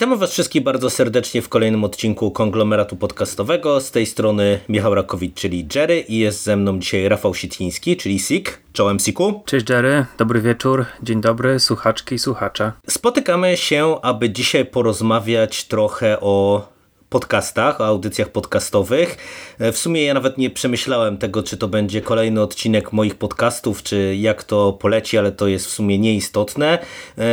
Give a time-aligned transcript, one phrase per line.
[0.00, 3.80] Witamy Was wszystkich bardzo serdecznie w kolejnym odcinku konglomeratu podcastowego.
[3.80, 8.18] Z tej strony Michał Rakowicz, czyli Jerry i jest ze mną dzisiaj Rafał Sitwiński, czyli
[8.18, 8.60] Sik.
[8.72, 9.42] Czołem Siku.
[9.46, 12.72] Cześć Jerry, dobry wieczór, dzień dobry, słuchaczki i słuchacze.
[12.88, 16.68] Spotykamy się, aby dzisiaj porozmawiać trochę o
[17.10, 19.16] podcastach, o audycjach podcastowych.
[19.58, 24.16] W sumie ja nawet nie przemyślałem tego, czy to będzie kolejny odcinek moich podcastów, czy
[24.16, 26.78] jak to poleci, ale to jest w sumie nieistotne.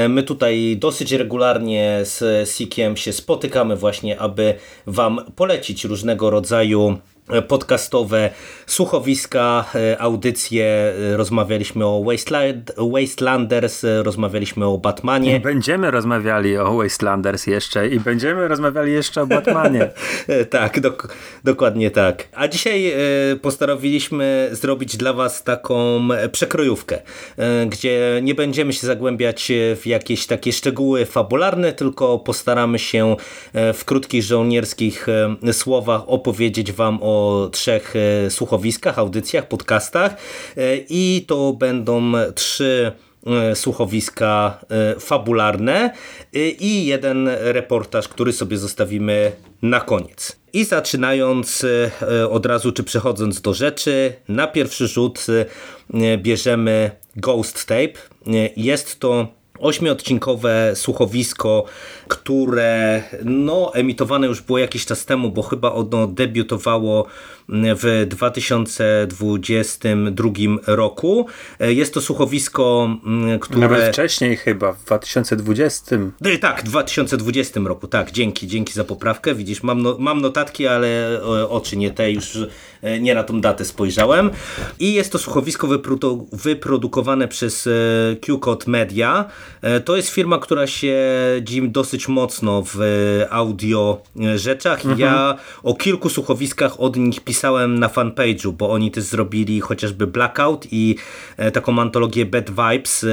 [0.09, 4.55] My tutaj dosyć regularnie z Sikiem się spotykamy właśnie, aby
[4.88, 6.98] Wam polecić różnego rodzaju
[7.48, 8.30] podcastowe
[8.67, 15.39] słuchowiska, e, audycje, e, rozmawialiśmy o Wasteland, Wastelanders, e, rozmawialiśmy o Batmanie.
[15.39, 19.89] Będziemy rozmawiali o Wastelanders jeszcze i będziemy rozmawiali jeszcze o Batmanie.
[20.50, 22.28] tak, dok dokładnie tak.
[22.33, 22.94] A dzisiaj
[23.42, 27.02] postanowiliśmy zrobić dla Was taką przekrojówkę,
[27.70, 33.16] gdzie nie będziemy się zagłębiać w jakieś takie szczegóły fabularne, tylko postaramy się
[33.53, 35.08] w krótkich żołnierskich
[35.53, 37.17] słowach opowiedzieć Wam o
[37.52, 40.16] trzech e, słuchowiskach, audycjach, podcastach
[40.58, 42.92] e, i to będą trzy
[43.26, 44.60] e, słuchowiska
[45.00, 45.94] fabularne
[46.60, 50.36] i jeden reportaż, który sobie zostawimy na koniec.
[50.54, 51.66] I zaczynając
[52.30, 55.26] od razu, czy przechodząc do rzeczy, na pierwszy rzut
[56.18, 58.00] bierzemy Ghost Tape.
[58.58, 59.28] Jest to
[59.59, 61.66] ośmiodcinkowe słuchowisko,
[62.08, 67.08] które no, emitowane już było jakiś czas temu, bo chyba ono debiutowało
[67.49, 70.30] w 2022
[70.67, 71.27] roku.
[71.59, 72.89] Jest to słuchowisko,
[73.41, 73.59] które...
[73.59, 75.97] Nawet wcześniej chyba, w 2020.
[76.21, 79.36] No tak, w 2020 roku, tak, dzięki, dzięki za poprawkę.
[79.36, 82.48] Widzisz, mam, no, mam notatki, ale oczy nie te, już e,
[82.99, 84.30] nie na tą datę spojrzałem.
[84.80, 87.71] I jest to słuchowisko wyprodu wyprodukowane przez e,
[88.15, 89.26] Q-Code Media.
[89.61, 90.95] E, to jest firma, która się
[91.42, 92.77] dzieje dosyć mocno w
[93.30, 94.02] audio
[94.36, 94.80] rzeczach.
[94.80, 94.99] Mhm.
[94.99, 100.67] Ja o kilku słuchowiskach od nich pisałem na fanpage'u, bo oni też zrobili chociażby Blackout
[100.71, 100.95] i
[101.54, 103.05] taką antologię Bad Vibes,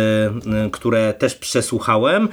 [0.72, 2.28] które też przesłuchałem.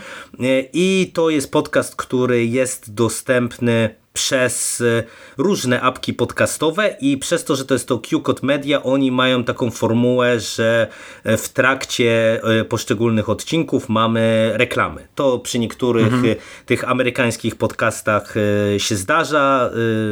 [0.73, 5.03] I to jest podcast, który jest dostępny przez e,
[5.37, 9.71] różne apki podcastowe i przez to, że to jest to Q-Code Media, oni mają taką
[9.71, 10.87] formułę, że
[11.23, 15.07] e, w trakcie e, poszczególnych odcinków mamy reklamy.
[15.15, 16.35] To przy niektórych mhm.
[16.65, 18.33] tych amerykańskich podcastach
[18.77, 19.69] się zdarza.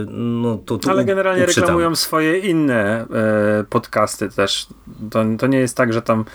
[0.08, 3.06] No, to, to Ale generalnie reklamują swoje inne
[3.70, 4.68] podcasty też.
[5.12, 6.26] To, to nie jest tak, że tam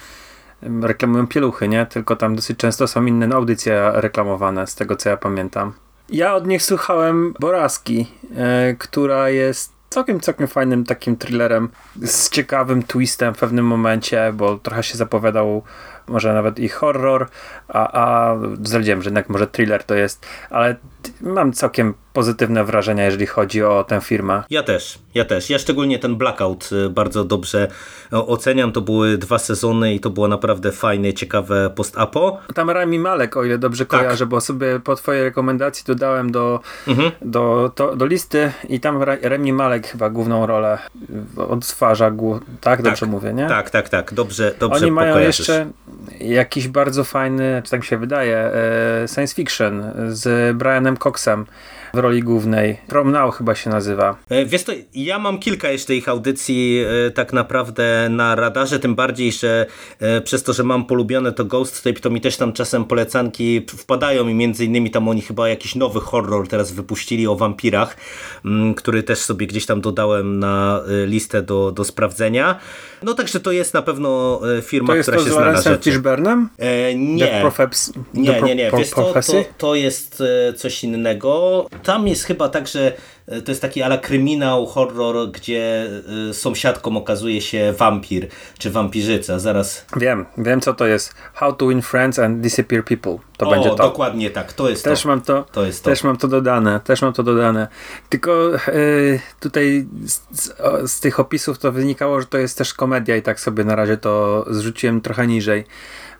[0.82, 1.86] reklamują pieluchy, nie?
[1.86, 5.72] Tylko tam dosyć często są inne audycje reklamowane, z tego co ja pamiętam.
[6.08, 8.06] Ja od nich słuchałem Boraski,
[8.36, 11.68] e, która jest całkiem, całkiem fajnym takim thrillerem
[12.02, 15.62] z ciekawym twistem w pewnym momencie, bo trochę się zapowiadał
[16.08, 17.28] może nawet i horror,
[17.68, 20.76] a, a że jednak może thriller to jest, ale
[21.20, 24.42] mam całkiem pozytywne wrażenia, jeżeli chodzi o tę firmę.
[24.50, 25.50] Ja też, ja też.
[25.50, 27.68] Ja szczególnie ten Blackout y, bardzo dobrze
[28.12, 28.72] y, oceniam.
[28.72, 32.38] To były dwa sezony i to było naprawdę fajne, ciekawe post-apo.
[32.54, 34.00] Tam Rami Malek, o ile dobrze tak.
[34.00, 37.10] kojarzę, bo sobie po twojej rekomendacji dodałem do, mhm.
[37.22, 40.78] do, to, do listy i tam Rami Malek chyba główną rolę
[41.36, 42.12] odtwarza,
[42.60, 42.82] tak?
[42.82, 43.46] Dobrze tak, mówię, nie?
[43.46, 44.14] Tak, tak, tak.
[44.14, 45.70] Dobrze, dobrze Oni mają jeszcze
[46.20, 51.46] jakiś bardzo fajny, czy tak mi się wydaje, e, science fiction z Brianem Coxem
[51.94, 52.76] w roli głównej.
[52.86, 54.16] Prom Now chyba się nazywa.
[54.28, 58.94] E, wiesz to, ja mam kilka jeszcze ich audycji e, tak naprawdę na radarze, tym
[58.94, 59.66] bardziej, że
[60.24, 64.28] przez to, że mam polubione to Ghost Tape, to mi też tam czasem polecanki wpadają
[64.28, 67.96] i między innymi tam oni chyba jakiś nowy horror teraz wypuścili o wampirach,
[68.44, 72.58] mm, który też sobie gdzieś tam dodałem na listę do, do sprawdzenia.
[73.02, 75.90] No także to jest na pewno firma, która się zna na rzeczy.
[75.90, 76.48] Fishburnem?
[76.58, 77.38] E, nie.
[77.40, 78.70] Profeps, nie, nie, nie.
[78.78, 81.66] Wiesz co, to, to jest e, coś innego.
[81.84, 82.92] Tam jest chyba tak, że
[83.26, 85.90] e, to jest taki ala kryminał, horror, gdzie
[86.30, 88.28] e, sąsiadką okazuje się wampir,
[88.58, 89.38] czy wampirzyca.
[89.38, 89.86] Zaraz...
[89.96, 91.14] Wiem, wiem co to jest.
[91.34, 93.18] How to win friends and disappear people.
[93.36, 93.76] To o, będzie to.
[93.76, 94.52] dokładnie tak.
[94.52, 95.08] To jest też to.
[95.08, 95.90] Mam to, to jest to.
[95.90, 96.80] Też mam to dodane.
[96.80, 97.68] Też mam to dodane.
[98.08, 100.52] Tylko yy, tutaj z, z,
[100.92, 103.96] z tych opisów to wynikało, że to jest też komedia i tak sobie na razie
[103.96, 105.64] to zrzuciłem trochę niżej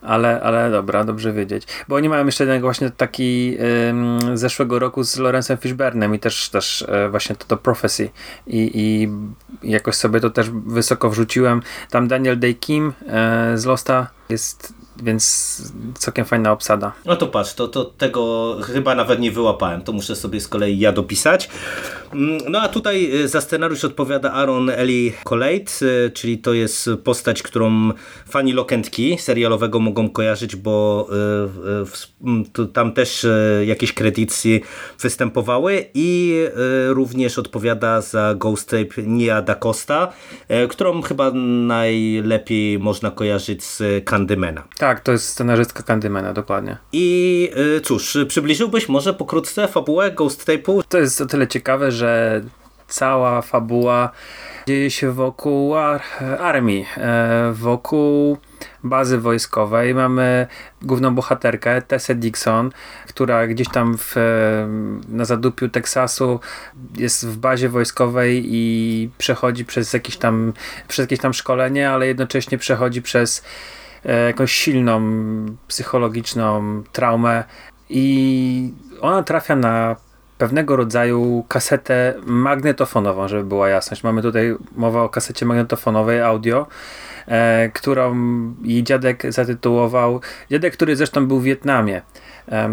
[0.04, 1.66] Ale, ale dobra, dobrze wiedzieć.
[1.88, 3.56] Bo oni mają jeszcze jeden właśnie taki
[4.34, 8.10] z zeszłego roku z Lorenzem Fishburnem i też, też e, właśnie to, to Prophecy.
[8.46, 9.08] I, I
[9.70, 11.62] jakoś sobie to też wysoko wrzuciłem.
[11.90, 15.62] Tam Daniel Day Kim e, z Losta jest więc
[15.98, 16.92] całkiem fajna obsada.
[17.04, 20.78] No to patrz, to, to tego chyba nawet nie wyłapałem, to muszę sobie z kolei
[20.78, 21.48] ja dopisać.
[22.12, 26.90] Mm, no a tutaj y, za scenariusz odpowiada Aaron Eli Colate, y, czyli to jest
[27.04, 27.90] postać, którą
[28.28, 31.08] fani Lokentki serialowego mogą kojarzyć, bo
[32.60, 33.26] y, tam też
[33.66, 34.60] jakieś kredyty
[35.00, 36.34] występowały i
[36.88, 40.12] również odpowiada za Ghost Tape Nia Da Costa,
[40.68, 41.30] którą chyba
[41.66, 44.64] najlepiej można kojarzyć z Candymana.
[44.84, 46.76] Tak, to jest scenarzystka Candymana, dokładnie.
[46.92, 47.50] I
[47.82, 50.82] cóż, przybliżyłbyś może pokrótce fabułę Ghost Tape'u?
[50.88, 52.40] To jest o tyle ciekawe, że
[52.88, 54.10] cała fabuła
[54.66, 56.02] dzieje się wokół ar
[56.38, 58.38] armii, e, wokół
[58.84, 59.94] bazy wojskowej.
[59.94, 60.46] Mamy
[60.82, 62.70] główną bohaterkę, Tessę Dixon,
[63.08, 64.14] która gdzieś tam w,
[65.08, 66.40] na zadupiu Teksasu
[66.96, 70.52] jest w bazie wojskowej i przechodzi przez jakieś tam,
[70.88, 73.83] przez jakieś tam szkolenie, ale jednocześnie przechodzi przez e,
[74.26, 75.02] jakąś silną
[75.68, 77.44] psychologiczną traumę
[77.88, 79.96] i ona trafia na
[80.38, 84.04] pewnego rodzaju kasetę magnetofonową, żeby była jasność.
[84.04, 86.66] Mamy tutaj mowę o kasecie magnetofonowej audio,
[87.26, 88.14] e, którą
[88.62, 90.20] jej dziadek zatytułował,
[90.50, 92.02] dziadek, który zresztą był w Wietnamie,
[92.48, 92.70] e,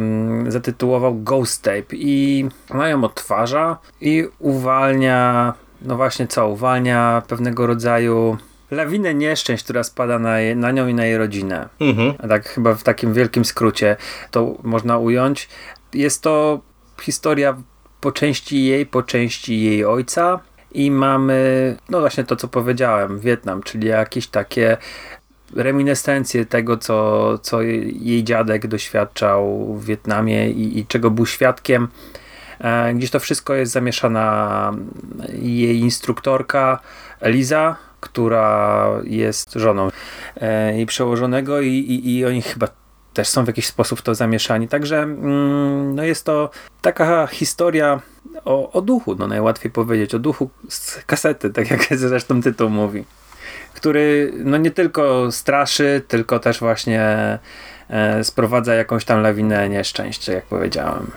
[0.47, 8.37] zatytułował Ghost Tape i ona ją odtwarza i uwalnia, no właśnie co, uwalnia pewnego rodzaju
[8.71, 11.69] lawinę nieszczęść, która spada na, je, na nią i na jej rodzinę.
[11.79, 12.29] Mhm.
[12.29, 13.97] Tak chyba w takim wielkim skrócie
[14.31, 15.49] to można ująć.
[15.93, 16.61] Jest to
[17.01, 17.57] historia
[18.01, 20.39] po części jej, po części jej ojca
[20.71, 24.77] i mamy, no właśnie to, co powiedziałem, Wietnam, czyli jakieś takie
[25.55, 31.87] reminiscencje tego, co, co jej dziadek doświadczał w Wietnamie i, i czego był świadkiem.
[32.59, 34.73] E, gdzieś to wszystko jest zamieszana
[35.33, 36.79] jej instruktorka
[37.19, 39.89] Eliza, która jest żoną
[40.73, 42.67] jej przełożonego i, i, i oni chyba
[43.13, 44.67] też są w jakiś sposób to zamieszani.
[44.67, 46.49] Także mm, no jest to
[46.81, 48.01] taka historia
[48.45, 53.05] o, o duchu, no najłatwiej powiedzieć, o duchu z kasety, tak jak zresztą tytuł mówi.
[53.73, 57.39] Który no nie tylko straszy, tylko też właśnie
[57.89, 61.11] e, sprowadza jakąś tam lawinę nieszczęścia, jak powiedziałem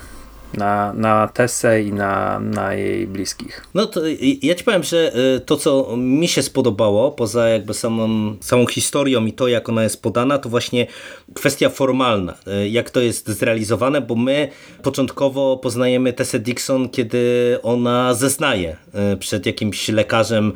[0.56, 3.66] na, na Tessę i na, na jej bliskich.
[3.74, 4.00] No to
[4.42, 9.26] ja ci powiem, że y, to co mi się spodobało, poza jakby samą, samą historią
[9.26, 10.86] i to jak ona jest podana, to właśnie
[11.34, 12.34] kwestia formalna,
[12.64, 14.48] y, jak to jest zrealizowane, bo my
[14.82, 18.76] początkowo poznajemy Tessę Dixon, kiedy ona zeznaje
[19.12, 20.52] y, przed jakimś lekarzem,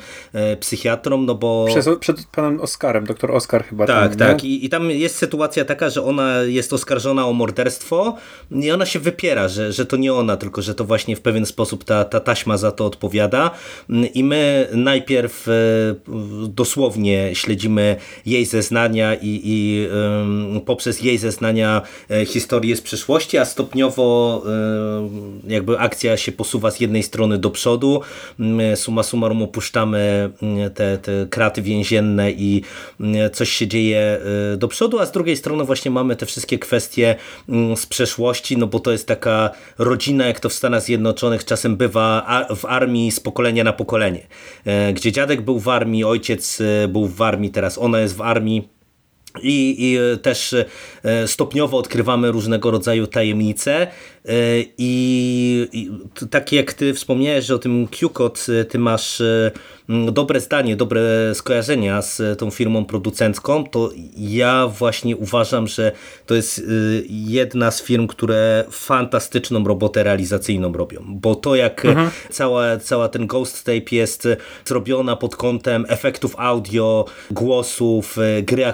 [0.60, 1.66] psychiatrą, no bo...
[1.68, 3.86] Przed, przed panem Oskarem, doktor Oskar chyba.
[3.86, 4.44] Tak, tam, tak.
[4.44, 8.16] I, I tam jest sytuacja taka, że ona jest oskarżona o morderstwo
[8.50, 11.46] i ona się wypiera, że, że to nie ona, tylko że to właśnie w pewien
[11.46, 13.50] sposób ta, ta taśma za to odpowiada.
[14.14, 15.52] I my najpierw e,
[16.48, 17.96] dosłownie śledzimy
[18.26, 19.88] jej zeznania i, i
[20.66, 24.42] poprzez jej zeznania e, historię z przeszłości, a stopniowo
[25.46, 28.00] e, jakby akcja się posuwa z jednej strony do przodu.
[28.74, 30.30] Suma summarum opuszczamy
[30.74, 32.62] te, te kraty więzienne i
[33.32, 34.20] coś się dzieje
[34.56, 37.16] do przodu, a z drugiej strony właśnie mamy te wszystkie kwestie
[37.76, 42.26] z przeszłości, no bo to jest taka rodzina, jak to w Stanach Zjednoczonych czasem bywa
[42.56, 44.26] w armii z pokolenia na pokolenie.
[44.64, 48.22] E, gdzie dziadek był w armii, ojciec e, był w armii, teraz ona jest w
[48.22, 48.77] armii.
[49.42, 50.54] I, I, też
[51.04, 53.86] e, stopniowo odkrywamy różnego rodzaju tajemnice
[54.78, 55.90] i, i
[56.30, 59.22] tak jak ty wspomniałeś, o tym QCOD ty masz
[60.12, 61.00] dobre zdanie, dobre
[61.34, 65.92] skojarzenia z tą firmą producencką, to ja właśnie uważam, że
[66.26, 66.62] to jest
[67.08, 72.10] jedna z firm, które fantastyczną robotę realizacyjną robią, bo to jak mhm.
[72.30, 74.28] cała, cała ten Ghost Tape jest
[74.64, 78.66] zrobiona pod kątem efektów audio, głosów, gry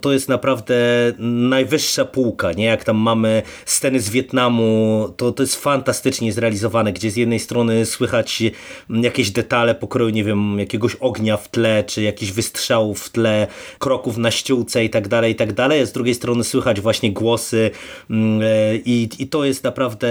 [0.00, 0.76] to jest naprawdę
[1.18, 2.64] najwyższa półka, nie?
[2.64, 7.86] Jak tam mamy sceny z Wietnamu, to, to jest fantastycznie zrealizowane, gdzie z jednej strony
[7.86, 8.42] słychać
[8.90, 13.46] jakieś detale po pokroju, nie wiem, jakiegoś ognia w tle, czy jakichś wystrzałów w tle,
[13.78, 15.86] kroków na ściółce i tak dalej, i tak dalej.
[15.86, 17.70] Z drugiej strony słychać właśnie głosy
[18.10, 20.08] mm, e, i, i to jest naprawdę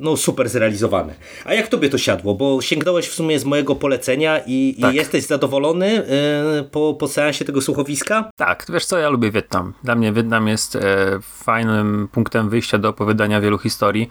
[0.00, 1.14] no, super zrealizowane.
[1.44, 2.34] A jak tobie to siadło?
[2.34, 4.94] Bo sięgnąłeś w sumie z mojego polecenia i, tak.
[4.94, 8.13] i jesteś zadowolony e, po, po seansie tego słuchowiska?
[8.36, 9.72] Tak, wiesz co, ja lubię Wietnam.
[9.84, 10.80] Dla mnie Wietnam jest e,
[11.20, 14.10] fajnym punktem wyjścia do opowiadania wielu historii.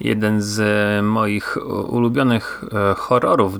[0.00, 0.60] Jeden z
[1.04, 1.56] moich
[1.88, 2.64] ulubionych
[2.96, 3.54] horrorów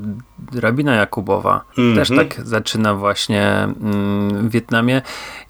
[0.54, 1.64] Rabina Jakubowa.
[1.78, 1.96] Mm -hmm.
[1.96, 5.02] Też tak zaczyna właśnie mm, w Wietnamie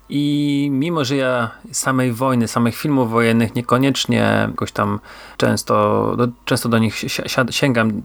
[0.08, 5.00] I mimo, że ja samej wojny, samych filmów wojennych niekoniecznie jakoś tam
[5.36, 7.04] często, do, często do nich
[7.50, 8.02] sięgam,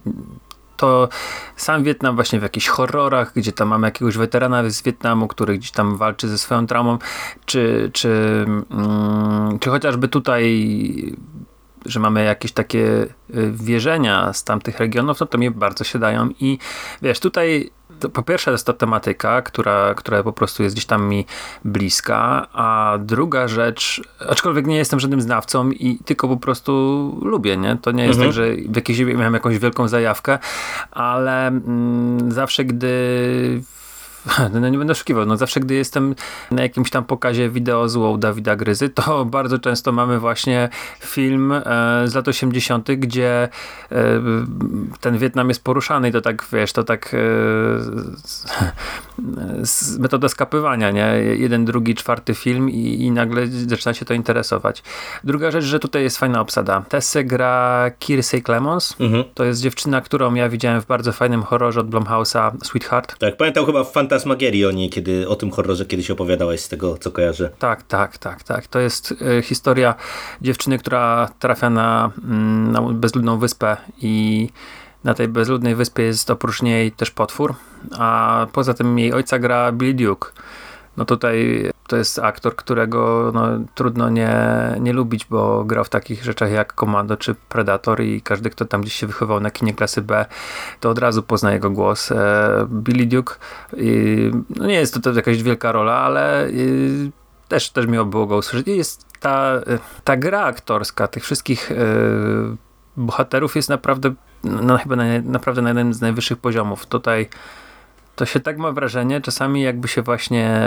[0.79, 1.09] to
[1.55, 5.71] sam Wietnam właśnie w jakichś horrorach, gdzie tam mamy jakiegoś weterana z Wietnamu, który gdzieś
[5.71, 6.97] tam walczy ze swoją traumą,
[7.45, 10.69] czy, czy, mm, czy chociażby tutaj
[11.85, 16.29] że mamy jakieś takie y, wierzenia z tamtych regionów, no to mnie bardzo się dają
[16.39, 16.57] i
[17.01, 17.71] wiesz, tutaj
[18.13, 21.25] po pierwsze jest to tematyka, która, która po prostu jest gdzieś tam mi
[21.65, 26.71] bliska, a druga rzecz, aczkolwiek nie jestem żadnym znawcą i tylko po prostu
[27.21, 27.77] lubię, nie?
[27.81, 28.29] To nie jest mhm.
[28.29, 30.39] tak, że w jakiejś miałem jakąś wielką zajawkę,
[30.91, 33.61] ale mm, zawsze gdy
[34.53, 36.15] no nie będę oszukiwał, no zawsze gdy jestem
[36.51, 41.61] na jakimś tam pokazie wideo z Dawida Gryzy, to bardzo często mamy właśnie film e,
[42.05, 43.49] z lat 80., gdzie
[43.91, 43.97] e,
[45.01, 47.17] ten Wietnam jest poruszany i to tak, wiesz, to tak e,
[49.99, 51.07] metoda skapywania, nie?
[51.37, 54.83] Jeden, drugi, czwarty film i, i nagle zaczyna się to interesować.
[55.23, 56.83] Druga rzecz, że tutaj jest fajna obsada.
[56.89, 58.95] Tessę gra Kirsey Clemons.
[58.99, 59.23] Mhm.
[59.33, 63.19] To jest dziewczyna, którą ja widziałem w bardzo fajnym horrorze od Blumhouse'a Sweetheart.
[63.19, 66.97] Tak, pamiętam chyba w Fantasmagierii o niej, kiedy o tym horrorze kiedyś opowiadałaś z tego,
[66.97, 67.49] co kojarzę.
[67.59, 68.67] Tak, tak, tak, tak.
[68.67, 69.95] To jest y, historia
[70.41, 74.49] dziewczyny, która trafia na, mm, na bezludną wyspę i
[75.03, 77.55] na tej bezludnej wyspie jest oprócz niej też potwór,
[77.97, 80.29] a poza tym jej ojca gra Billy Duke.
[80.97, 84.35] No tutaj to jest aktor, którego no, trudno nie,
[84.79, 88.81] nie lubić, bo grał w takich rzeczach jak Komando czy Predator i każdy, kto tam
[88.81, 90.25] gdzieś się wychował na kinie klasy B,
[90.79, 92.11] to od razu pozna jego głos.
[92.11, 93.35] E, Billy Duke,
[94.55, 96.47] no nie jest to, jakaś wielka rola, ale
[97.47, 98.67] też, też miło było go usłyszeć.
[98.67, 99.51] Jest ta,
[100.03, 101.75] ta gra aktorska tych wszystkich e,
[102.97, 106.85] bohaterów jest naprawdę no, chyba na, naprawdę na jednym z najwyższych poziomów.
[106.85, 107.29] Tutaj
[108.19, 110.61] to się tak ma wrażenie, czasami jakby się właśnie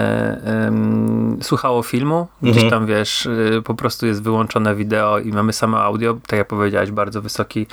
[0.46, 2.70] um, słuchało filmu, gdzieś mhm.
[2.70, 6.90] tam wiesz, y, po prostu jest wyłączone wideo i mamy samo audio, tak jak powiedziałeś,
[6.90, 7.66] bardzo wysoki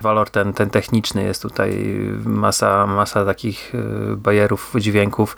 [0.00, 5.36] walor ten, ten techniczny jest tutaj, masa, masa takich y, bajerów, dźwięków,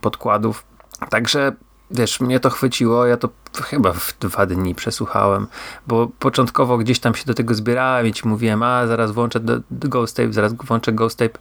[0.00, 0.64] podkładów.
[1.10, 1.52] Także
[1.92, 3.28] wiesz, mnie to chwyciło, ja to
[3.62, 5.46] chyba w dwa dni przesłuchałem,
[5.86, 9.60] bo początkowo gdzieś tam się do tego zbierałem i ci mówiłem, a zaraz włączę do,
[9.70, 11.38] do Ghost Tape, zaraz włączę Ghost Tape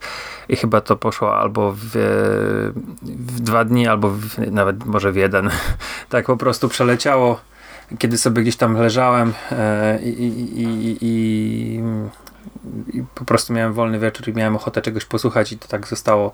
[0.49, 1.89] i chyba to poszło albo w,
[3.01, 5.49] w dwa dni, albo w, nawet może w jeden.
[6.09, 7.39] tak po prostu przeleciało,
[7.97, 11.81] kiedy sobie gdzieś tam leżałem e, i, i, i, i
[12.93, 16.31] i po prostu miałem wolny wieczór i miałem ochotę czegoś posłuchać i to tak zostało.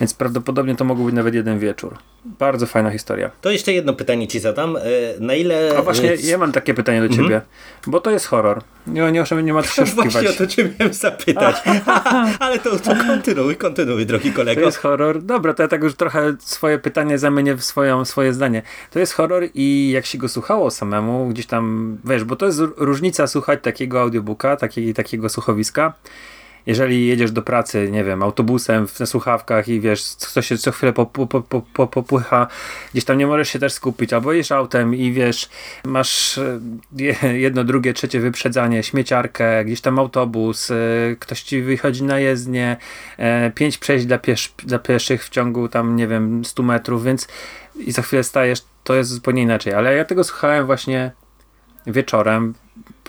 [0.00, 1.98] Więc prawdopodobnie to mogło być nawet jeden wieczór.
[2.24, 3.30] Bardzo fajna historia.
[3.40, 4.76] To jeszcze jedno pytanie ci zadam.
[4.76, 4.80] E,
[5.20, 5.78] na ile...
[5.78, 7.90] A właśnie, ja mam takie pytanie do ciebie, mm -hmm.
[7.90, 8.62] bo to jest horror.
[8.86, 11.56] Nie, nie, nie ma co się Właśnie o to cię miałem zapytać.
[12.40, 14.60] Ale to, to kontynuuj, kontynuuj, drogi kolego.
[14.60, 15.22] To jest horror.
[15.22, 18.62] Dobra, to ja tak już trochę swoje pytanie zamienię w swoją, swoje zdanie.
[18.90, 22.60] To jest horror i jak się go słuchało samemu, gdzieś tam, wiesz, bo to jest
[22.76, 25.59] różnica słuchać takiego audiobooka, takiego, takiego słuchowiska,
[26.66, 30.92] jeżeli jedziesz do pracy, nie wiem, autobusem, na słuchawkach i wiesz, coś się co chwilę
[30.92, 32.20] popłycha, po, po, po,
[32.92, 35.48] gdzieś tam nie możesz się też skupić, albo jedziesz autem i wiesz,
[35.84, 40.74] masz e, jedno, drugie, trzecie wyprzedzanie, śmieciarkę, gdzieś tam autobus, e,
[41.18, 42.76] ktoś ci wychodzi na jezdnię,
[43.18, 47.28] e, pięć przejść dla, piesz, dla pieszych w ciągu tam, nie wiem, 100 metrów, więc
[47.76, 51.12] i za chwilę stajesz, to jest zupełnie inaczej, ale ja tego słuchałem właśnie
[51.86, 52.54] wieczorem,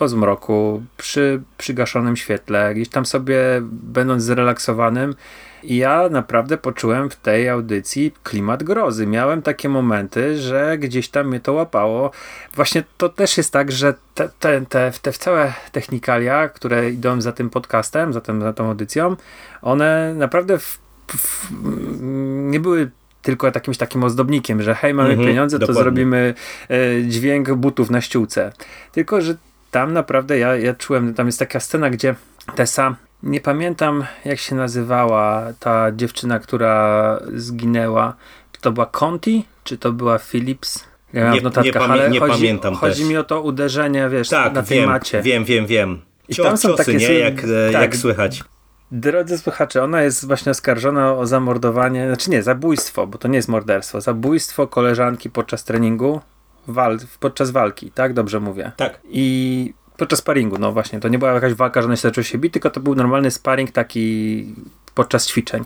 [0.02, 5.16] po zmroku, przy przygaszonym świetle, gdzieś tam sobie będąc zrelaksowanym
[5.64, 9.08] i ja naprawdę poczułem w tej audycji klimat grozy.
[9.08, 12.12] Miałem takie momenty, że gdzieś tam mnie to łapało.
[12.54, 17.32] Właśnie to też jest tak, że te, te, te, te całe technikalia, które idą za
[17.32, 19.16] tym podcastem, za, tym, za tą audycją,
[19.62, 21.52] one naprawdę w, w,
[22.52, 22.92] nie były
[23.22, 26.34] tylko jakimś takim ozdobnikiem, że hej, mamy mhm, pieniądze, to zrobimy
[26.70, 28.54] e, dźwięk butów na ściółce.
[28.92, 29.38] Tylko, że
[29.72, 32.16] tam naprawdę ja, ja czułem, tam jest taka scena, gdzie
[32.56, 38.16] Tessa, nie pamiętam jak się nazywała ta dziewczyna, która zginęła.
[38.52, 40.84] Czy to była Conti, czy to była Phillips?
[41.14, 43.10] Ja nie, w notatkach, nie, ale nie chodzi, pamiętam chodzi też.
[43.10, 45.22] mi o to uderzenie, wiesz, tak, na wiem, macie.
[45.22, 46.02] wiem, wiem, wiem.
[46.30, 47.14] I tam są ciosy, takie nie?
[47.14, 48.44] Jak, e, tak, jak słychać.
[48.92, 53.50] Drodzy słuchacze, ona jest właśnie oskarżona o zamordowanie, znaczy nie, zabójstwo, bo to nie jest
[53.50, 56.22] morderstwo, zabójstwo koleżanki podczas treningu,
[56.68, 58.14] wal, podczas walki, tak?
[58.14, 58.72] Dobrze mówię.
[58.78, 59.00] Tak.
[59.10, 62.38] I podczas sparingu, no właśnie, to nie była jakaś walka, że ona się zaczął się
[62.38, 64.46] bić, tylko to był normalny sparring taki
[64.96, 65.64] podczas ćwiczeń.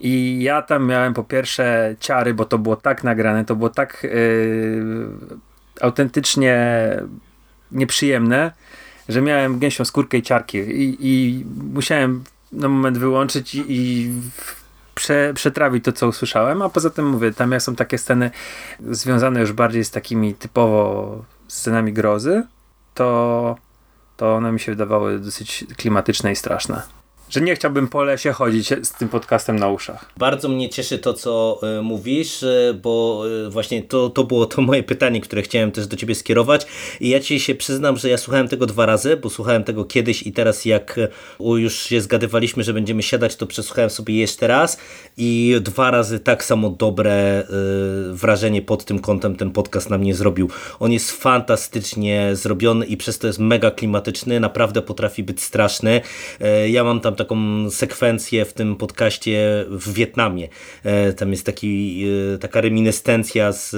[0.00, 4.02] I ja tam miałem po pierwsze ciary, bo to było tak nagrane, to było tak
[4.02, 5.06] yy,
[5.80, 6.56] autentycznie
[7.72, 8.52] nieprzyjemne,
[9.08, 14.12] że miałem gęsią skórkę i ciarki i, i musiałem na moment wyłączyć i, i
[15.02, 18.30] prze, przetrawić to, co usłyszałem, a poza tym mówię, tam są takie sceny
[18.90, 22.46] związane już bardziej z takimi typowo scenami grozy,
[22.94, 23.56] to,
[24.16, 27.01] to one mi się wydawały dosyć klimatyczne i straszne
[27.32, 30.10] że nie chciałbym po lesie chodzić z tym podcastem na uszach.
[30.16, 34.62] Bardzo mnie cieszy to, co y, mówisz, y, bo y, właśnie to, to było to
[34.62, 36.66] moje pytanie, które chciałem też do ciebie skierować
[37.00, 40.22] i ja ci się przyznam, że ja słuchałem tego dwa razy, bo słuchałem tego kiedyś
[40.22, 41.00] i teraz jak
[41.40, 44.78] już się zgadywaliśmy, że będziemy siadać, to przesłuchałem sobie jeszcze raz
[45.16, 47.46] i dwa razy tak samo dobre
[48.12, 50.50] wrażenie pod tym kątem ten podcast na mnie zrobił.
[50.80, 56.00] On jest fantastycznie zrobiony i przez to jest mega klimatyczny, naprawdę potrafi być straszny.
[56.66, 60.48] Ja mam tam taką sekwencję w tym podcaście w Wietnamie.
[60.84, 63.76] E, tam jest taki, e, taka reminiscencja z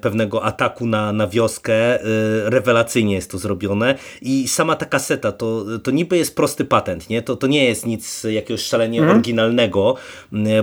[0.00, 1.74] pewnego ataku na, na wioskę.
[1.74, 2.04] E,
[2.44, 7.22] rewelacyjnie jest to zrobione i sama ta kaseta to, to niby jest prosty patent, nie?
[7.22, 9.16] To, to nie jest nic jakiegoś szalenie mhm.
[9.16, 9.96] oryginalnego,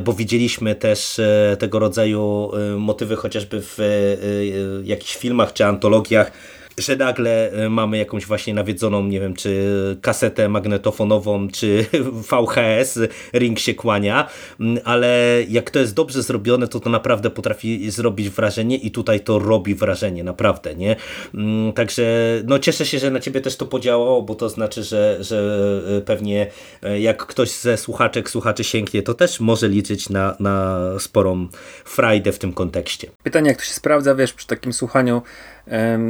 [0.03, 1.21] bo widzieliśmy też
[1.59, 3.77] tego rodzaju motywy chociażby w
[4.83, 6.31] jakichś filmach czy antologiach
[6.79, 11.85] że nagle e, mamy jakąś właśnie nawiedzoną, nie wiem, czy kasetę magnetofonową, czy
[12.31, 12.99] VHS,
[13.33, 18.29] ring się kłania, mm, ale jak to jest dobrze zrobione, to to naprawdę potrafi zrobić
[18.29, 20.95] wrażenie i tutaj to robi wrażenie, naprawdę, nie?
[21.33, 22.03] Mm, także
[22.45, 25.59] no cieszę się, że na ciebie też to podziałało, bo to znaczy, że, że
[25.97, 26.47] e, pewnie
[26.83, 31.47] e, jak ktoś ze słuchaczek, słuchaczy sięgnie, to też może liczyć na, na sporą
[31.85, 33.11] frajdę w tym kontekście.
[33.23, 35.21] Pytanie, jak to się sprawdza, wiesz, przy takim słuchaniu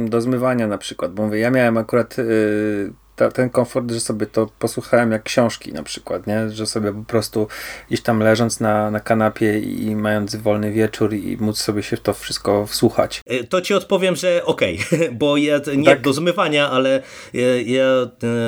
[0.08, 4.26] do zmywania na przykład, bo mówię, ja miałem akurat y, ta, ten komfort, że sobie
[4.26, 6.50] to posłuchałem jak książki na przykład, nie?
[6.50, 7.48] że sobie po prostu
[7.90, 12.00] iść tam leżąc na, na kanapie i mając wolny wieczór i móc sobie się w
[12.00, 13.20] to wszystko wsłuchać.
[13.26, 16.02] E, to ci odpowiem, że okej, okay, bo ja nie tak?
[16.02, 17.02] do zmywania, ale
[17.34, 17.84] ja, ja,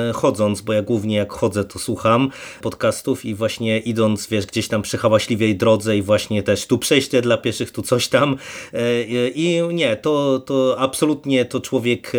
[0.09, 2.29] e, chodząc, bo ja głównie jak chodzę to słucham
[2.61, 7.21] podcastów i właśnie idąc, wiesz, gdzieś tam przy hałaśliwej drodze i właśnie też tu przejście
[7.21, 8.37] dla pieszych, tu coś tam
[8.73, 12.11] e, i nie, to, to absolutnie to człowiek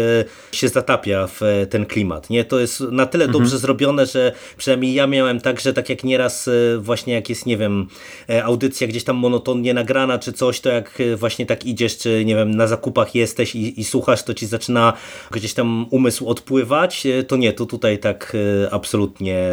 [0.53, 2.44] się zatapia w ten klimat, nie?
[2.45, 3.43] To jest na tyle mhm.
[3.43, 7.47] dobrze zrobione, że przynajmniej ja miałem tak, że tak jak nieraz e, właśnie jak jest,
[7.47, 7.89] nie wiem,
[8.31, 12.25] e, audycja gdzieś tam monotonnie nagrana czy coś, to jak e, właśnie tak idziesz, czy
[12.25, 14.93] nie wiem, na zakupach jesteś i, i słuchasz, to ci zaczyna
[15.31, 18.37] gdzieś tam umysł odpływać, to nie, to tutaj tak
[18.71, 19.47] absolutnie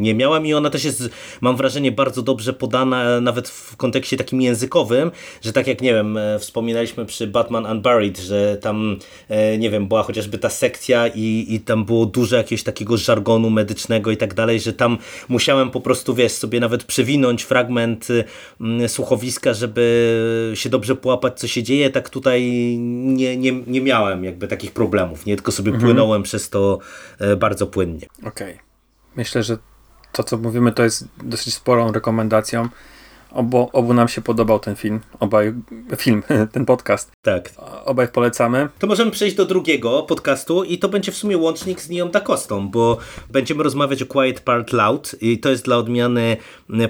[0.00, 1.10] nie miałem i ona też jest,
[1.40, 5.10] mam wrażenie, bardzo dobrze podana nawet w kontekście takim językowym,
[5.42, 8.98] że tak jak, nie wiem, wspominaliśmy przy Batman Unburied, że tam,
[9.58, 13.50] nie wiem, była chociażby ta sekcja i, i tam było dużo dużo jakiegoś takiego żargonu
[13.50, 18.24] medycznego i tak dalej, że tam musiałem po prostu, wiesz, sobie nawet przewinąć fragment y,
[18.60, 22.42] mm, słuchowiska, żeby się dobrze połapać, co się dzieje, tak tutaj
[22.78, 25.84] nie, nie, nie miałem jakby takich problemów, nie tylko sobie mhm.
[25.84, 26.78] płynąłem przez to
[27.18, 28.06] e, bardzo płynnie.
[28.18, 28.52] Okej.
[28.52, 28.58] Okay.
[29.16, 29.58] Myślę, że
[30.12, 32.68] to, co mówimy, to jest dosyć sporą rekomendacją.
[33.32, 35.54] Obu, obu nam się podobał ten film, obaj
[35.96, 37.12] film, ten podcast.
[37.22, 37.50] Tak.
[37.84, 38.68] Obaj polecamy.
[38.78, 42.68] To możemy przejść do drugiego podcastu i to będzie w sumie łącznik z Nią Dakostą,
[42.68, 42.98] bo
[43.30, 46.36] będziemy rozmawiać o Quiet Part Loud i to jest dla odmiany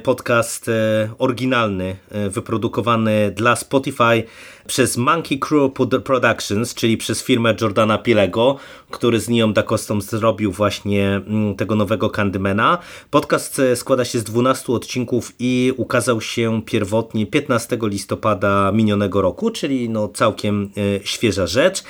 [0.02, 4.22] podcast e, oryginalny, e, wyprodukowany dla Spotify
[4.66, 5.72] przez Monkey Crew
[6.04, 8.56] Productions, czyli przez firmę Jordana Pilego,
[8.90, 12.78] który z Nią Dakostą zrobił właśnie mm, tego nowego Candymana.
[13.10, 19.50] Podcast e, składa się z 12 odcinków i ukazał się pierwotnie 15 listopada minionego roku,
[19.50, 21.82] czyli no całkiem e, świeża rzecz.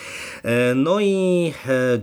[0.43, 1.53] E, no i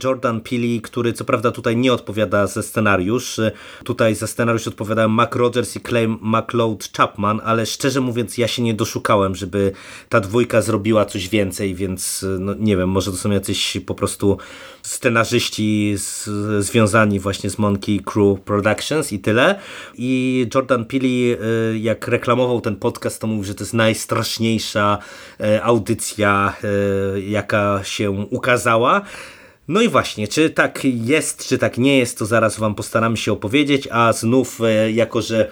[0.04, 3.40] Jordan Peele, który co prawda tutaj nie odpowiada za scenariusz,
[3.84, 8.62] tutaj za scenariusz odpowiadają Mac Rogers i Clay McLeod Chapman, ale szczerze mówiąc ja się
[8.62, 9.72] nie doszukałem, żeby
[10.10, 14.38] ta dwójka zrobiła coś więcej, więc no, nie wiem, może to są jacyś po prostu
[14.82, 16.30] scenarzyści z,
[16.66, 19.60] związani właśnie z Monkey Crew Productions i tyle.
[19.98, 24.98] I Jordan Peele y, jak reklamował ten podcast, to mówił, że to jest najstraszniejsza
[25.42, 26.54] y, audycja,
[27.18, 29.02] y, jaka się ukazała.
[29.68, 33.32] No i właśnie, czy tak jest, czy tak nie jest, to zaraz Wam postaramy się
[33.32, 34.60] opowiedzieć, a znów,
[34.94, 35.52] jako że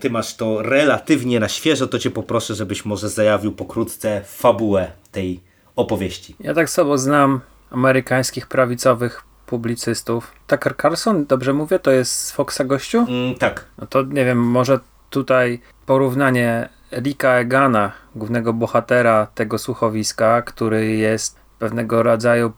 [0.00, 5.40] Ty masz to relatywnie na świeżo, to Cię poproszę, żebyś może zajawił pokrótce fabułę tej
[5.76, 6.36] opowieści.
[6.40, 10.32] Ja tak sobie znam amerykańskich prawicowych publicystów.
[10.46, 13.06] Tucker Carlson, dobrze mówię, to jest z Foxa gościu?
[13.08, 13.64] Mm, tak.
[13.78, 21.36] No to nie wiem, może tutaj porównanie Rika Egana, głównego bohatera tego słuchowiska, który jest
[21.58, 22.52] pewnego rodzaju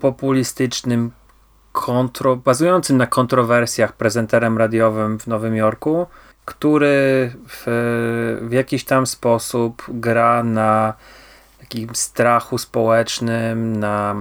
[0.00, 1.10] populistycznym,
[1.72, 6.06] kontro, bazującym na kontrowersjach prezenterem radiowym w Nowym Jorku,
[6.48, 7.64] który w,
[8.42, 10.94] w jakiś tam sposób gra na
[11.60, 14.14] takim strachu społecznym, na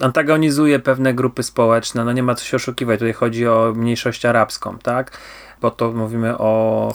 [0.00, 4.78] antagonizuje pewne grupy społeczne, no nie ma co się oszukiwać, tutaj chodzi o mniejszość arabską,
[4.78, 5.18] tak?
[5.60, 6.94] Bo to mówimy o,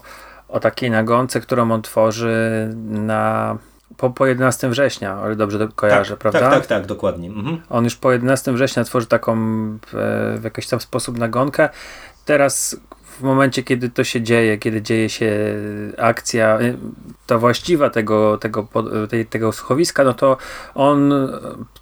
[0.49, 3.57] o takiej nagonce, którą on tworzy na
[3.97, 6.39] po, po 11 września, ale dobrze to kojarzę, tak, prawda?
[6.39, 7.29] Tak, tak, tak, dokładnie.
[7.29, 7.61] Mhm.
[7.69, 9.35] On już po 11 września tworzy taką
[9.87, 11.69] w, w jakiś tam sposób nagonkę.
[12.25, 12.77] Teraz
[13.19, 15.55] w momencie, kiedy to się dzieje, kiedy dzieje się
[15.97, 16.77] akcja, y,
[17.27, 18.67] ta właściwa tego, tego,
[19.09, 20.37] tej, tego słuchowiska, no to
[20.75, 21.13] on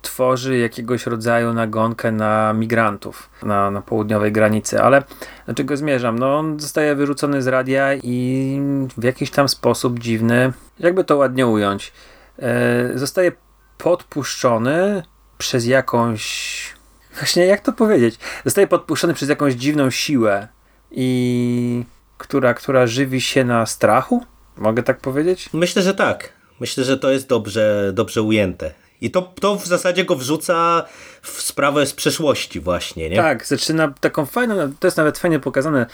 [0.02, 4.82] tworzy jakiegoś rodzaju nagonkę na migrantów na, na południowej granicy.
[4.82, 5.04] Ale
[5.47, 6.19] do czego zmierzam?
[6.19, 8.62] No on zostaje wyrzucony z radia i
[8.97, 11.93] w jakiś tam sposób dziwny, jakby to ładnie ująć,
[12.39, 13.32] e, zostaje
[13.78, 15.04] podpuszczony
[15.38, 16.78] przez jakąś
[17.19, 18.19] właśnie jak to powiedzieć?
[18.45, 20.47] Zostaje podpuszczony przez jakąś dziwną siłę
[20.91, 21.84] i
[22.17, 24.26] która, która żywi się na strachu?
[24.58, 25.50] Mogę tak powiedzieć?
[25.54, 26.34] Myślę, że tak.
[26.60, 28.73] Myślę, że to jest dobrze, dobrze ujęte.
[29.02, 30.84] I to, to w zasadzie go wrzuca
[31.21, 33.15] w sprawę z przeszłości właśnie, nie?
[33.17, 35.86] Tak, zaczyna taką fajną, to jest nawet fajnie pokazane,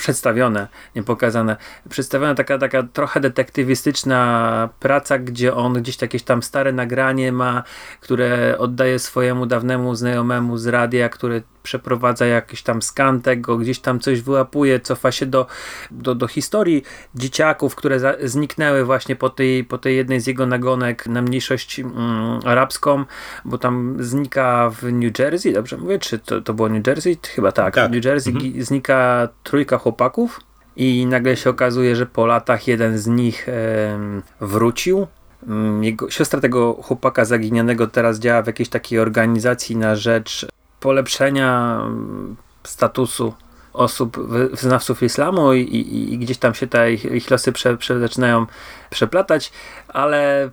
[0.00, 1.56] przedstawione, nie pokazane,
[1.88, 7.62] przedstawiona taka, taka trochę detektywistyczna praca, gdzie on gdzieś jakieś tam stare nagranie ma,
[8.00, 14.00] które oddaje swojemu dawnemu znajomemu z radia, który przeprowadza jakiś tam skan tego, gdzieś tam
[14.00, 15.46] coś wyłapuje, cofa się do,
[15.90, 16.82] do, do historii
[17.14, 21.80] dzieciaków, które za, zniknęły właśnie po tej, po tej jednej z jego nagonek na mniejszość
[21.80, 23.04] mm, arabską,
[23.44, 25.98] bo tam znika w New Jersey, dobrze mówię?
[25.98, 27.18] Czy to, to było New Jersey?
[27.34, 27.74] Chyba tak.
[27.74, 27.90] tak.
[27.90, 28.64] W New Jersey mhm.
[28.64, 30.40] znika trójka chłopaków
[30.76, 33.98] i nagle się okazuje, że po latach jeden z nich e,
[34.40, 35.06] wrócił.
[35.46, 40.46] Mm, jego, siostra tego chłopaka zaginionego teraz działa w jakiejś takiej organizacji na rzecz
[40.80, 43.34] polepszenia mm, statusu
[43.72, 48.00] osób wyznawców islamu i, i, i, gdzieś tam się te ich, ich losy prze, prze,
[48.00, 48.46] zaczynają
[48.90, 49.52] przeplatać,
[49.88, 50.50] ale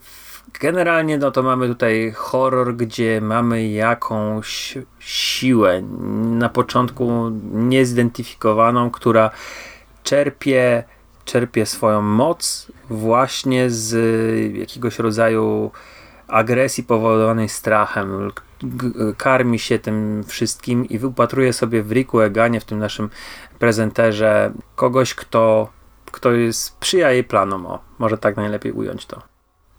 [0.60, 5.82] generalnie no to mamy tutaj horror, gdzie mamy jakąś siłę
[6.22, 9.32] na początku niezidentyfikowaną, która
[10.04, 10.84] czerpie,
[11.26, 13.96] czerpie swoją moc właśnie z
[14.58, 15.72] jakiegoś rodzaju
[16.28, 18.32] agresji powodowanej strachem,
[19.18, 23.10] karmi się tym wszystkim i wypatruje sobie w Riku Eganie, w tym naszym
[23.60, 25.70] prezenterze, kogoś, kto,
[26.12, 27.66] kto jest, sprzyja jej planom.
[27.66, 29.22] O, może tak najlepiej ująć to.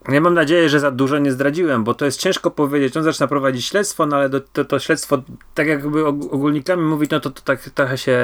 [0.08, 2.96] Ja mam nadzieję, że za dużo nie zdradziłem, bo to jest ciężko powiedzieć.
[2.96, 5.22] On zaczyna prowadzić śledztwo, no ale do, to, to śledztwo,
[5.54, 8.18] tak jakby ogólnikami mówić, no to, to tak trochę się,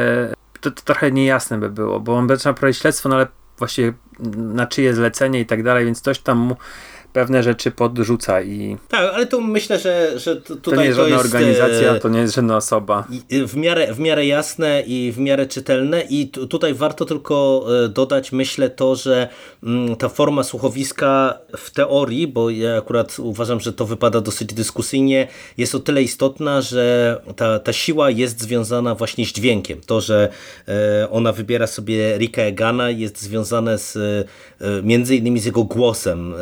[0.61, 3.27] to, to trochę niejasne by było, bo on zaczyna prowadzić śledztwo, no ale
[3.59, 3.93] właściwie
[4.37, 6.57] na czyje zlecenie i tak dalej, więc coś tam mu
[7.13, 8.77] pewne rzeczy podrzuca i...
[8.89, 12.09] Tak, ale to myślę, że, że tutaj to nie jest żadna jest, organizacja, e, to
[12.09, 13.07] nie jest żadna osoba.
[13.47, 18.33] W miarę, w miarę jasne i w miarę czytelne i tutaj warto tylko e, dodać,
[18.33, 19.29] myślę to, że
[19.63, 25.29] mm, ta forma słuchowiska w teorii, bo ja akurat uważam, że to wypada dosyć dyskusyjnie,
[25.59, 29.81] jest o tyle istotna, że ta, ta siła jest związana właśnie z dźwiękiem.
[29.87, 30.29] To, że
[30.69, 33.99] e, ona wybiera sobie Rika Egana jest związane z
[34.83, 36.35] między innymi z jego głosem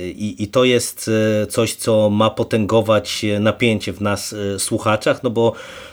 [0.00, 1.10] i, I to jest
[1.42, 5.52] e, coś, co ma potęgować napięcie w nas, e, słuchaczach, no bo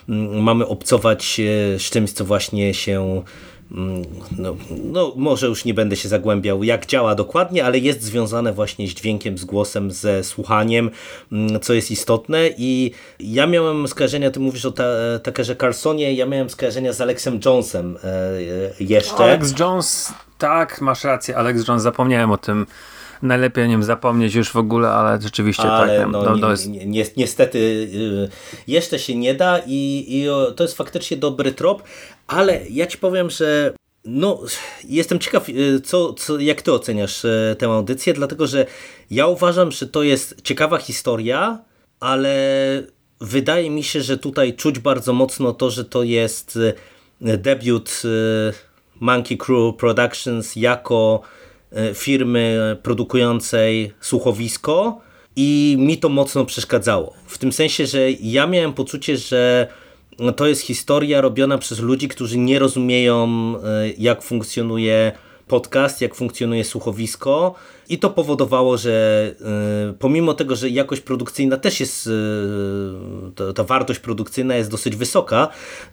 [0.10, 3.24] mm, mamy obcować e, z czymś, co właśnie się
[3.72, 4.04] mm,
[4.38, 8.88] no, no, może już nie będę się zagłębiał, jak działa dokładnie, ale jest związane właśnie
[8.88, 10.90] z dźwiękiem, z głosem, ze słuchaniem,
[11.32, 14.84] mm, co jest istotne i ja miałem skojarzenia, ty mówisz o ta,
[15.24, 17.98] Takerze Carlsonie, ja miałem skojarzenia z Alexem Jonesem
[18.80, 19.16] jeszcze.
[19.16, 22.66] Alex Jones, tak, masz rację, Alex Jones, zapomniałem o tym
[23.22, 26.12] najlepiej o nim zapomnieć już w ogóle, ale rzeczywiście ale tak.
[26.12, 28.30] No, no, no, ni, niestety y,
[28.68, 31.84] jeszcze się nie da i, i to jest faktycznie dobry trop,
[32.28, 33.74] ale ja ci powiem, że
[34.06, 34.42] no,
[34.84, 38.66] jestem ciekaw, y, co, co, jak ty oceniasz y, tę audycję, dlatego że
[39.12, 41.60] ja uważam, że to jest ciekawa historia,
[42.00, 42.34] ale
[43.22, 46.60] wydaje mi się, że tutaj czuć bardzo mocno to, że to jest
[47.22, 48.02] debiut
[49.00, 51.22] Monkey Crew Productions jako
[51.94, 55.02] firmy produkującej słuchowisko
[55.36, 57.14] i mi to mocno przeszkadzało.
[57.28, 59.68] W tym sensie, że ja miałem poczucie, że
[60.36, 63.28] to jest historia robiona przez ludzi, którzy nie rozumieją
[63.64, 65.12] e, jak funkcjonuje
[65.48, 67.56] podcast, jak funkcjonuje słuchowisko
[67.90, 69.26] i to powodowało, że
[69.90, 75.48] y, pomimo tego, że jakość produkcyjna też jest, y, ta wartość produkcyjna jest dosyć wysoka,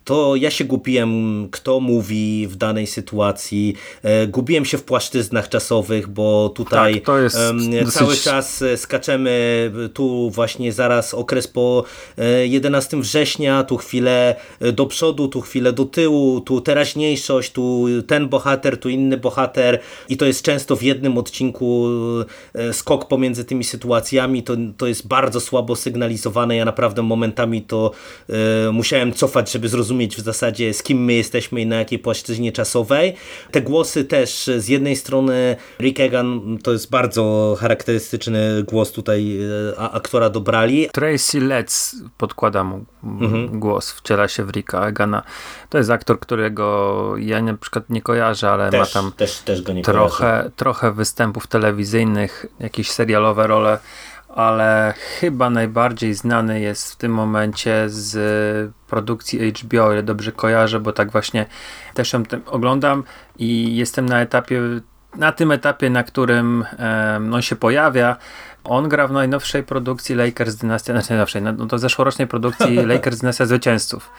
[0.04, 3.74] to ja się gubiłem, kto mówi w danej sytuacji.
[4.24, 7.38] Y, gubiłem się w płaszczyznach czasowych, bo tutaj tak, jest
[7.84, 7.94] dosyć...
[7.94, 11.84] cały czas skaczemy, tu właśnie zaraz okres po
[12.44, 14.36] 11 września, tu chwilę
[14.72, 20.16] do przodu, tu chwilę do tyłu, tu teraźniejszość, tu ten bohater, tu inny bohater i
[20.16, 21.85] to jest często w jednym odcinku e,
[22.72, 26.56] skok pomiędzy tymi sytuacjami, to, to jest bardzo słabo sygnalizowane.
[26.56, 27.90] Ja naprawdę momentami to
[28.28, 32.52] e, musiałem cofać, żeby zrozumieć w zasadzie z kim my jesteśmy i na jakiej płaszczyźnie
[32.52, 33.14] czasowej.
[33.50, 39.38] Te głosy też z jednej strony Rick Egan to jest bardzo charakterystyczny głos tutaj
[39.78, 40.88] e, aktora dobrali.
[40.92, 43.60] Tracy Letts podkłada mu mhm.
[43.60, 45.22] głos, wciela się w Ricka Egana.
[45.70, 49.62] To jest aktor, którego ja na przykład nie kojarzę, ale też, ma tam też, też
[49.82, 51.75] trochę, trochę występów telewizyjnych,
[52.60, 53.78] jakieś serialowe role,
[54.28, 60.92] ale chyba najbardziej znany jest w tym momencie z produkcji HBO, ile dobrze kojarzę, bo
[60.92, 61.46] tak właśnie
[61.94, 63.04] też ją oglądam
[63.38, 64.60] i jestem na etapie,
[65.16, 68.16] na tym etapie, na którym um, on się pojawia,
[68.64, 73.18] on gra w najnowszej produkcji Lakers Dynastia, znaczy najnowszej, no, no to zeszłorocznej produkcji Lakers
[73.18, 74.10] Dynastia Zwycięzców.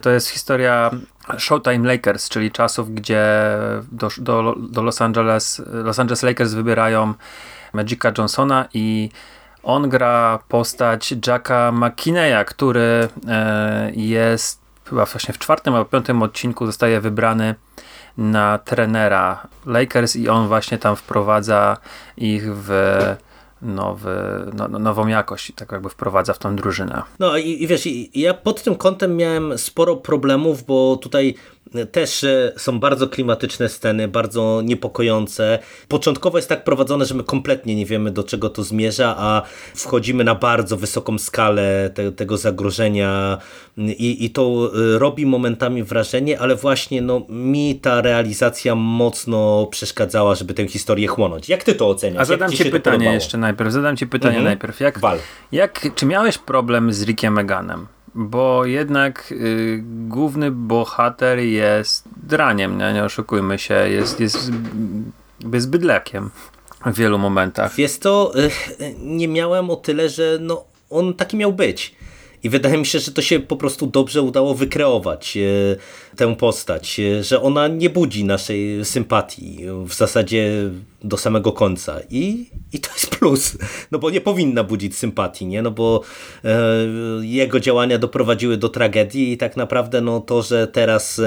[0.00, 0.90] To jest historia
[1.38, 3.24] Showtime Lakers, czyli czasów, gdzie
[3.92, 7.14] do, do, do Los Angeles Los Angeles Lakers wybierają
[7.72, 9.10] Magica Johnsona i
[9.62, 16.66] on gra postać Jacka McKinneya, który e, jest chyba właśnie w czwartym albo piątym odcinku
[16.66, 17.54] zostaje wybrany
[18.18, 21.76] na trenera Lakers i on właśnie tam wprowadza
[22.16, 22.70] ich w
[23.62, 24.10] nowy,
[24.54, 27.02] no, no, nową jakość i tak jakby wprowadza w tą drużynę.
[27.18, 31.34] No i, i wiesz, ja pod tym kątem miałem sporo problemów, bo tutaj
[31.92, 32.24] też
[32.56, 35.58] są bardzo klimatyczne sceny, bardzo niepokojące.
[35.88, 39.42] Początkowo jest tak prowadzone, że my kompletnie nie wiemy do czego to zmierza, a
[39.74, 43.38] wchodzimy na bardzo wysoką skalę te, tego zagrożenia
[43.78, 50.34] i, i to y, robi momentami wrażenie, ale właśnie no, mi ta realizacja mocno przeszkadzała,
[50.34, 51.48] żeby tę historię chłonąć.
[51.48, 52.22] Jak ty to oceniasz?
[52.22, 53.72] A zadam ci pytanie jeszcze najpierw.
[53.72, 54.44] Zadam ci pytanie mhm.
[54.44, 54.80] najpierw.
[54.80, 55.00] Jak,
[55.52, 57.86] jak, czy miałeś problem z Rickiem Meganem?
[58.14, 64.50] Bo jednak y, główny bohater jest draniem, nie, nie oszukujmy się, jest, jest
[65.40, 66.30] bezbydlekiem
[66.86, 67.78] w wielu momentach.
[67.78, 68.32] Jest to,
[68.80, 71.97] y, nie miałem o tyle, że no, on taki miał być.
[72.42, 75.76] I wydaje mi się, że to się po prostu dobrze udało wykreować e,
[76.16, 80.70] tę postać, e, że ona nie budzi naszej sympatii w zasadzie
[81.04, 82.00] do samego końca.
[82.10, 83.58] I, i to jest plus,
[83.90, 85.62] no bo nie powinna budzić sympatii, nie?
[85.62, 86.02] No bo
[86.44, 86.76] e,
[87.20, 91.20] jego działania doprowadziły do tragedii i tak naprawdę no to, że teraz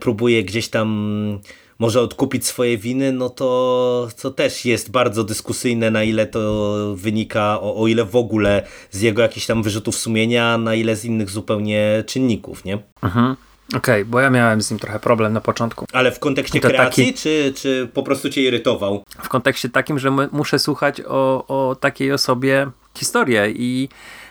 [0.00, 1.40] próbuje gdzieś tam
[1.78, 7.60] może odkupić swoje winy, no to, to też jest bardzo dyskusyjne, na ile to wynika,
[7.60, 11.30] o, o ile w ogóle z jego jakichś tam wyrzutów sumienia, na ile z innych
[11.30, 12.78] zupełnie czynników, nie?
[13.02, 13.36] Mhm.
[13.68, 15.86] Okej, okay, bo ja miałem z nim trochę problem na początku.
[15.92, 17.18] Ale w kontekście kreacji, taki...
[17.18, 19.04] czy, czy po prostu cię irytował?
[19.22, 23.88] W kontekście takim, że muszę słuchać o, o takiej osobie historię i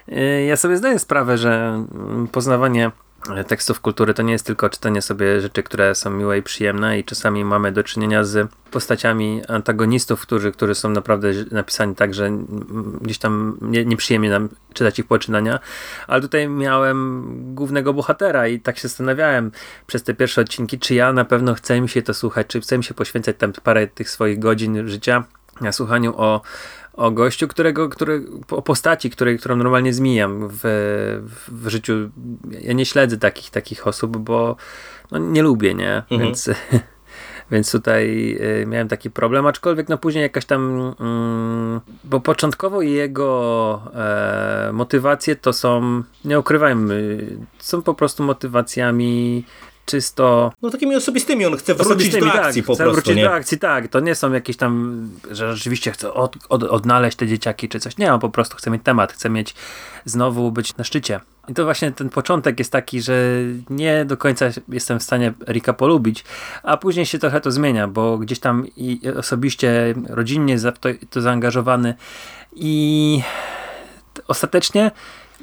[0.10, 2.92] y, ja sobie zdaję sprawę, że mm, poznawanie
[3.48, 7.04] tekstów kultury to nie jest tylko czytanie sobie rzeczy, które są miłe i przyjemne i
[7.04, 12.32] czasami mamy do czynienia z postaciami antagonistów, którzy, którzy są naprawdę napisani tak, że
[13.02, 15.60] gdzieś tam nie, nieprzyjemnie nam czytać ich poczynania,
[16.08, 19.52] ale tutaj miałem głównego bohatera i tak się zastanawiałem
[19.88, 22.78] przez te pierwsze odcinki, czy ja na pewno chcę mi się to słuchać, czy chcę
[22.78, 25.24] mi się poświęcać tam parę tych swoich godzin życia
[25.62, 26.42] na słuchaniu o
[26.96, 30.62] o gościu, którego, który, o postaci, której, którą normalnie zmijam w,
[31.48, 31.94] w życiu.
[32.62, 34.56] Ja nie śledzę takich, takich osób, bo
[35.12, 35.96] no, nie lubię, nie?
[35.98, 36.22] Mhm.
[36.22, 36.50] Więc,
[37.52, 43.82] więc tutaj y, miałem taki problem, aczkolwiek no później jakaś tam, mm, bo początkowo jego
[43.96, 47.28] e, motywacje to są, nie ukrywajmy,
[47.60, 49.44] są po prostu motywacjami
[49.86, 50.52] czysto...
[50.62, 53.24] No takimi osobistymi, on chce wrócić do tak, akcji tak, po chce prostu, wrócić nie?
[53.24, 53.88] do akcji, tak.
[53.88, 57.98] To nie są jakieś tam, że rzeczywiście chce od, od, odnaleźć te dzieciaki czy coś.
[57.98, 59.56] Nie, on po prostu chce mieć temat, chce mieć
[60.06, 61.20] znowu być na szczycie.
[61.48, 63.32] I to właśnie ten początek jest taki, że
[63.70, 66.24] nie do końca jestem w stanie Rika polubić,
[66.64, 71.96] a później się trochę to zmienia, bo gdzieś tam i osobiście, rodzinnie to, to zaangażowany
[72.56, 73.22] i
[74.28, 74.92] ostatecznie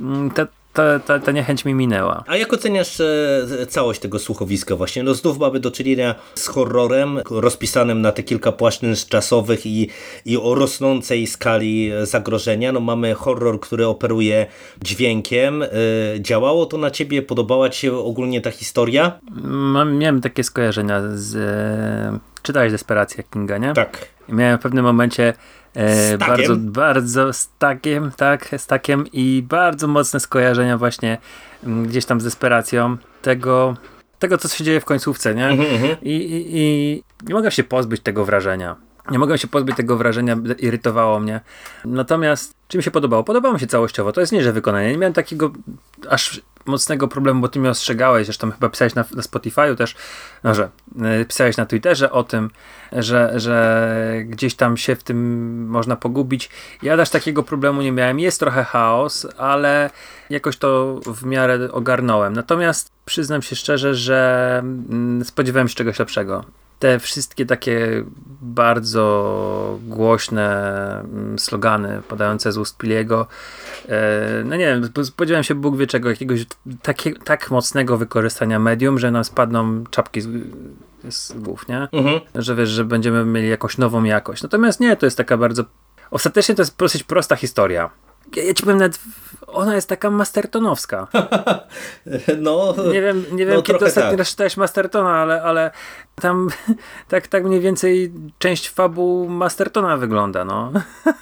[0.00, 2.24] mm, ta, ta, ta, ta niechęć mi minęła.
[2.26, 5.02] A jak oceniasz e, całość tego słuchowiska właśnie?
[5.02, 9.88] No znów mamy do czynienia z horrorem rozpisanym na te kilka płaszczyzn czasowych i,
[10.24, 12.72] i o rosnącej skali zagrożenia.
[12.72, 14.46] No mamy horror, który operuje
[14.82, 15.62] dźwiękiem.
[15.62, 15.68] E,
[16.20, 17.22] działało to na ciebie?
[17.22, 19.20] Podobała ci się ogólnie ta historia?
[19.44, 21.36] Mam, miałem takie skojarzenia z...
[21.36, 23.72] E, czytałeś Desperację Kinga, nie?
[23.72, 24.08] Tak.
[24.28, 25.34] I miałem w pewnym momencie
[25.74, 31.18] E, bardzo, bardzo z takiem, tak, z takiem i bardzo mocne skojarzenia właśnie
[31.64, 33.76] m, mm, gdzieś tam z desperacją tego,
[34.18, 35.46] tego co się dzieje w końcówce, nie?
[35.46, 35.96] Mm -hmm.
[36.02, 38.76] I, i, I nie mogę się pozbyć tego wrażenia.
[39.10, 41.40] Nie mogę się pozbyć tego wrażenia, irytowało mnie.
[41.84, 43.24] Natomiast czym się podobało?
[43.24, 44.12] Podobało mi się całościowo.
[44.12, 44.90] To jest nie, że wykonanie.
[44.90, 45.52] Nie miałem takiego
[46.08, 49.94] aż mocnego problemu, bo ty mnie ostrzegałeś, zresztą chyba pisałeś na, na Spotify'u też,
[50.44, 50.68] no, że
[51.20, 52.50] y, pisałeś na Twitterze o tym,
[52.92, 53.92] że, że
[54.24, 56.50] gdzieś tam się w tym można pogubić.
[56.82, 58.20] Ja też takiego problemu nie miałem.
[58.20, 59.90] Jest trochę chaos, ale
[60.30, 62.32] jakoś to w miarę ogarnąłem.
[62.32, 66.44] Natomiast przyznam się szczerze, że mm, spodziewałem się czegoś lepszego
[66.82, 68.04] te wszystkie takie
[68.42, 73.26] bardzo głośne mm, slogany podające z ust Piliego,
[73.88, 76.46] e, no nie wiem, spodziewałem się Bóg wie czego, jakiegoś
[76.82, 80.28] takie, tak mocnego wykorzystania medium, że nam spadną czapki z,
[81.08, 81.88] z głów, nie?
[81.92, 82.20] Mhm.
[82.34, 84.42] Że wiesz, że będziemy mieli jakąś nową jakość.
[84.42, 85.64] Natomiast nie, to jest taka bardzo
[86.10, 87.90] ostatecznie to jest dosyć prosta historia.
[88.36, 89.00] Ja, ja ci powiem nawet,
[89.52, 91.08] ona jest taka mastertonowska.
[92.38, 94.18] no, nie wiem, nie wiem no, kiedy ostatni tak.
[94.18, 95.70] raz czytałeś Mastertona, ale, ale
[96.14, 96.48] tam
[97.08, 100.44] tak, tak mniej więcej część fabuł Mastertona wygląda.
[100.44, 100.72] No.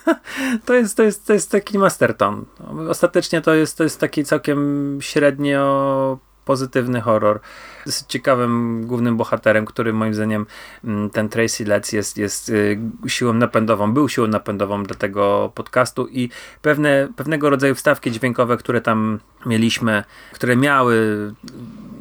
[0.67, 2.45] to, jest, to, jest, to jest taki Masterton.
[2.89, 7.41] Ostatecznie to jest, to jest taki całkiem średnio pozytywny horror.
[7.87, 10.47] Dosyć ciekawym głównym bohaterem, który moim zdaniem
[10.85, 16.09] mm, ten Tracy Letts jest, jest y, siłą napędową, był siłą napędową dla tego podcastu
[16.09, 16.29] i
[16.63, 20.95] pewne, pewnego rodzaju wstawki dźwiękowe, które tam mieliśmy, które miały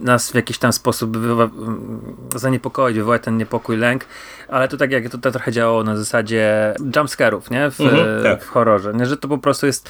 [0.02, 1.18] nas w jakiś tam sposób
[2.36, 4.06] zaniepokoić, wywołać ten niepokój, lęk,
[4.48, 7.72] ale to tak jak to, to trochę działało na zasadzie jumpscarów, nie?
[7.72, 8.44] W, mhm, tak.
[8.44, 9.06] w horrorze, nie?
[9.06, 9.90] Że to po prostu jest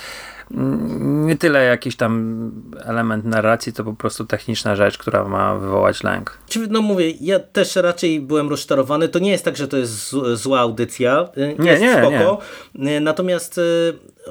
[1.00, 2.52] nie tyle jakiś tam
[2.86, 6.38] element narracji, to po prostu techniczna rzecz, która ma wywołać lęk.
[6.70, 9.10] No mówię, ja też raczej byłem rozczarowany.
[9.10, 11.30] To nie jest tak, że to jest zła audycja.
[11.60, 12.40] Nie, jest nie, spoko.
[12.76, 13.00] Nie.
[13.00, 13.62] Natomiast y,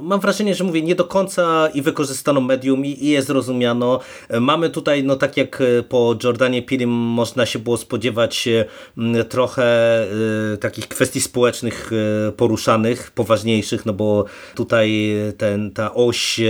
[0.03, 4.01] mam wrażenie, że mówię, nie do końca i wykorzystano medium i, i je zrozumiano.
[4.41, 10.05] Mamy tutaj, no tak jak y, po Jordanie Pilim można się było spodziewać y, trochę
[10.55, 11.91] y, takich kwestii społecznych
[12.37, 16.41] poruszanych, poważniejszych, no bo tutaj ten, ta oś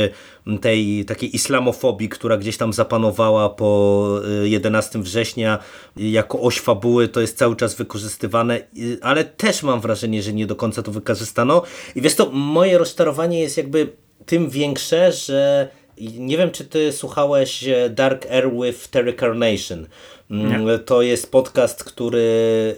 [0.61, 5.59] tej takiej islamofobii, która gdzieś tam zapanowała po 11 września
[5.97, 8.61] jako oś fabuły, to jest cały czas wykorzystywane,
[9.03, 11.63] ale też mam wrażenie, że nie do końca to wykorzystano.
[11.95, 13.93] I wiesz to, moje rozczarowanie jest jakby
[14.27, 15.69] tym większe, że
[16.01, 19.87] nie wiem, czy ty słuchałeś Dark Air with Terry Carnation.
[20.31, 20.79] Mm, nie.
[20.79, 22.19] To jest podcast, który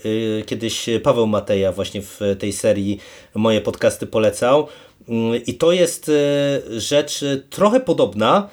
[0.05, 2.99] y, kiedyś Paweł Mateja właśnie w tej serii
[3.35, 4.69] moje podcasty polecał.
[5.09, 8.49] Mm, I to jest y, rzecz trochę podobna,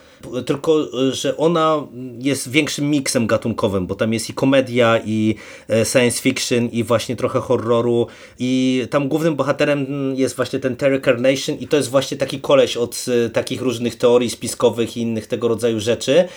[0.46, 1.88] tylko że ona
[2.20, 5.36] jest większym miksem gatunkowym, bo tam jest i komedia, i
[5.70, 8.08] e, science fiction, i właśnie trochę horroru.
[8.40, 12.78] I tam głównym bohaterem jest właśnie ten Terry Carnation, i to jest właśnie taki koleś
[12.78, 16.28] od e, takich różnych teorii spiskowych i innych tego rodzaju rzeczy.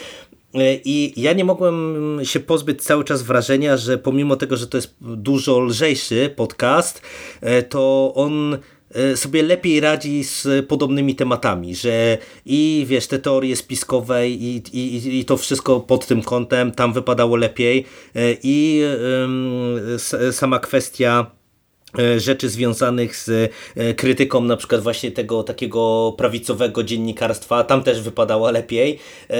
[0.55, 4.77] E, I ja nie mogłem się pozbyć cały czas wrażenia, że pomimo tego, że to
[4.79, 7.03] jest dużo lżejszy podcast,
[7.69, 8.80] to on E,
[9.15, 15.25] sobie lepiej radzi z podobnymi tematami, że i wiesz, te teorie spiskowe i, i, i
[15.25, 17.85] to wszystko pod tym kątem tam wypadało lepiej
[18.17, 18.83] e, i
[20.33, 21.31] sama kwestia
[21.99, 23.53] e, rzeczy związanych z
[23.97, 28.99] krytyką na przykład właśnie tego takiego prawicowego dziennikarstwa, tam też wypadała lepiej.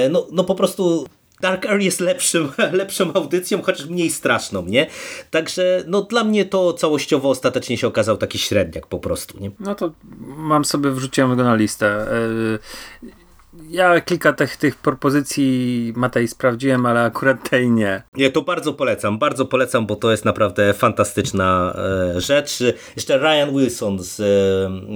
[0.09, 1.05] No, no po prostu
[1.41, 4.87] Dark Air jest lepszym, lepszą audycją, chociaż mniej straszną, nie?
[5.31, 9.51] Także no dla mnie to całościowo ostatecznie się okazał taki średniak po prostu, nie?
[9.59, 9.91] No to
[10.37, 12.05] mam sobie, wrzuciłem go na listę.
[13.71, 18.03] Ja kilka tych, tych propozycji Matej sprawdziłem, ale akurat tej nie.
[18.13, 21.73] Nie, to bardzo polecam, bardzo polecam, bo to jest naprawdę fantastyczna
[22.15, 22.63] e, rzecz.
[22.95, 24.19] Jeszcze Ryan Wilson z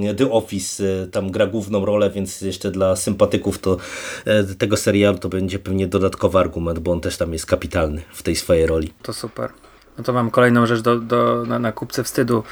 [0.10, 3.78] e, The Office e, tam gra główną rolę, więc jeszcze dla sympatyków to
[4.26, 8.24] e, tego serialu to będzie pewnie dodatkowy argument, bo on też tam jest kapitalny w
[8.24, 8.94] tej swojej roli.
[9.02, 9.50] To super.
[9.98, 12.44] No to mam kolejną rzecz do, do, na, na kupce wstydu.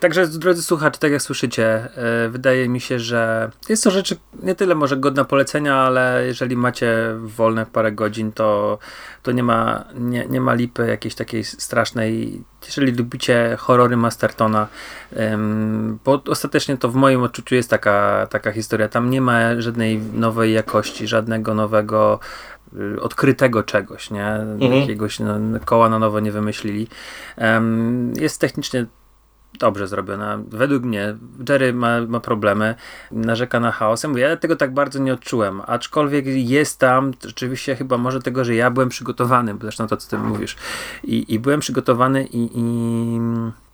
[0.00, 1.88] Także, drodzy słuchacze, tak jak słyszycie,
[2.22, 6.56] yy, wydaje mi się, że jest to rzecz nie tyle może godna polecenia, ale jeżeli
[6.56, 8.78] macie wolne parę godzin, to,
[9.22, 12.42] to nie, ma, nie, nie ma lipy jakiejś takiej strasznej.
[12.66, 14.68] Jeżeli lubicie horrory Mastertona,
[15.12, 15.18] yy,
[16.04, 18.88] bo ostatecznie to w moim odczuciu jest taka, taka historia.
[18.88, 22.20] Tam nie ma żadnej nowej jakości, żadnego nowego
[22.76, 24.26] y, odkrytego czegoś, nie?
[24.26, 24.72] Mhm.
[24.72, 26.88] Jakiegoś no, koła na nowo nie wymyślili.
[27.36, 28.86] Um, jest technicznie
[29.58, 30.38] dobrze zrobiona.
[30.48, 31.16] Według mnie
[31.48, 32.74] Jerry ma, ma problemy,
[33.10, 34.02] narzeka na chaos.
[34.02, 38.44] Ja, mówię, ja tego tak bardzo nie odczułem, aczkolwiek jest tam, rzeczywiście chyba może tego,
[38.44, 40.56] że ja byłem przygotowany, bo zresztą to, co ty mówisz.
[41.04, 43.20] I, i byłem przygotowany i, i,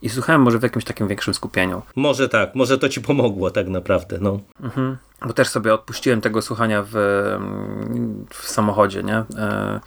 [0.02, 1.82] i, słuchałem może w jakimś takim większym skupieniu.
[1.96, 4.40] Może tak, może to ci pomogło tak naprawdę, no.
[4.62, 4.96] Mhm.
[5.26, 6.94] Bo też sobie odpuściłem tego słuchania w,
[8.30, 9.16] w samochodzie, nie?
[9.16, 9.80] E,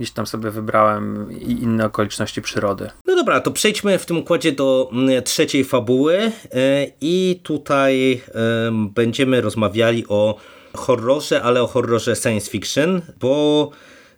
[0.00, 2.90] gdzieś tam sobie wybrałem i inne okoliczności przyrody.
[3.06, 6.30] No dobra, to przejdźmy w tym układzie do mm, trzeciej fabuły e,
[7.00, 8.22] i tutaj
[8.94, 10.36] będziemy rozmawiali o
[10.74, 13.70] horrorze, ale o horrorze science fiction, bo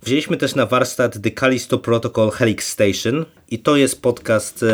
[0.02, 4.64] wzięliśmy też na warsztat The Callisto Protocol Helix Station i to jest podcast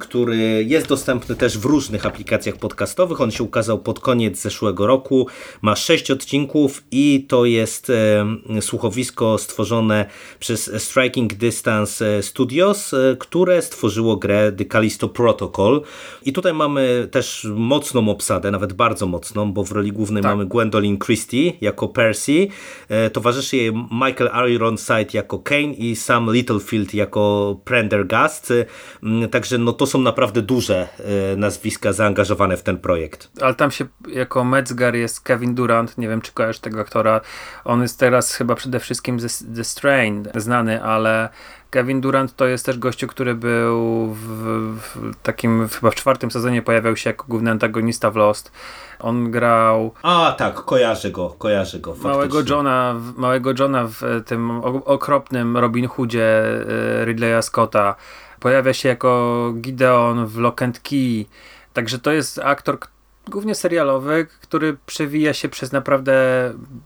[0.00, 3.20] który jest dostępny też w różnych aplikacjach podcastowych.
[3.20, 5.26] On się ukazał pod koniec zeszłego roku.
[5.62, 7.92] Ma sześć odcinków i to jest
[8.60, 10.06] słuchowisko stworzone
[10.40, 15.82] przez Striking Distance e, Studios, które stworzyło grę The Callisto Protocol.
[16.24, 20.32] I tutaj mamy też mocną obsadę, nawet bardzo mocną, bo w roli głównej tak.
[20.32, 22.48] mamy Gwendolyn Christie jako Percy.
[23.12, 27.56] Towarzyszy jej Michael Ironside jako Kane i Sam Littlefield jako
[28.04, 28.52] Prendergast.
[29.30, 30.88] Także no to są naprawdę duże
[31.32, 33.30] e, nazwiska zaangażowane w ten projekt.
[33.40, 37.20] Ale tam się jako Metzger jest Kevin Durant, nie wiem czy kojarzysz tego aktora,
[37.64, 41.28] on jest teraz chyba przede wszystkim ze The Strain znany, ale
[41.74, 44.26] Kevin Durant to jest też gościu, który był w,
[44.80, 48.52] w, takim, chyba w czwartym sezonie pojawiał się jako główny antagonista w Lost.
[49.00, 49.92] On grał...
[50.02, 51.94] A tak, kojarzę go, kojarzę go.
[52.02, 54.50] Małego Johna, małego Johna w tym
[54.84, 56.44] okropnym Robin Hoodzie
[57.00, 57.94] e, Ridleya Scotta.
[58.40, 61.26] Pojawia się jako Gideon w Lock and Key.
[61.72, 62.78] Także to jest aktor
[63.28, 66.14] głównie serialowy, który przewija się przez naprawdę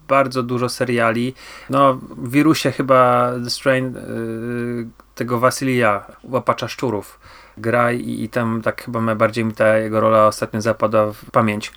[0.09, 1.35] bardzo dużo seriali.
[1.71, 7.21] No, w wirusie chyba The Strain yy, tego Wasylija, łapacza szczurów,
[7.57, 11.73] gra i, i tam tak chyba najbardziej mi ta jego rola ostatnio zapadła w pamięć.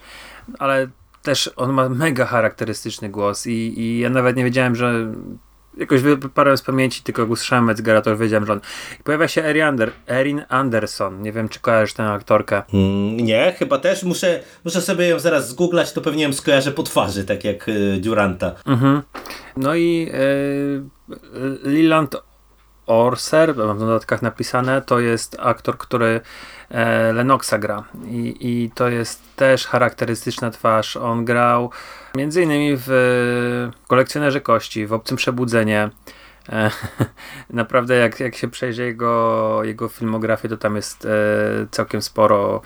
[0.60, 0.88] Ale
[1.22, 5.14] też on ma mega charakterystyczny głos i, i ja nawet nie wiedziałem, że
[5.78, 8.62] jakoś wyparłem z pamięci, tylko usłyszałem Metzgera, to wiedziałem, że on.
[9.04, 9.44] pojawia się
[10.08, 11.22] Erin Anderson.
[11.22, 12.64] Nie wiem, czy kojarzysz tę aktorkę.
[12.74, 14.04] Mm, nie, chyba też.
[14.04, 17.98] Muszę, muszę sobie ją zaraz zgooglać, to pewnie ją skojarzę po twarzy, tak jak y,
[18.02, 18.56] Duranta.
[18.66, 19.02] Mhm.
[19.58, 20.84] No i y,
[21.64, 22.16] Leland
[22.86, 26.22] Orser, mam w dodatkach napisane, to jest aktor, który
[26.70, 27.84] e, Lenoxa gra.
[28.06, 30.98] I, I to jest też charakterystyczna twarz.
[30.98, 31.72] On grał
[32.16, 35.90] między innymi w Kolekcjonerze Kości, w Obcym Przebudzenie.
[36.50, 36.72] E,
[37.50, 41.10] naprawdę jak, jak się przejdzie jego, jego filmografię, to tam jest e,
[41.72, 42.62] całkiem sporo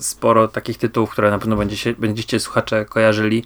[0.00, 3.44] sporo takich tytułów, które na pewno będziecie, będziecie słuchacze kojarzyli.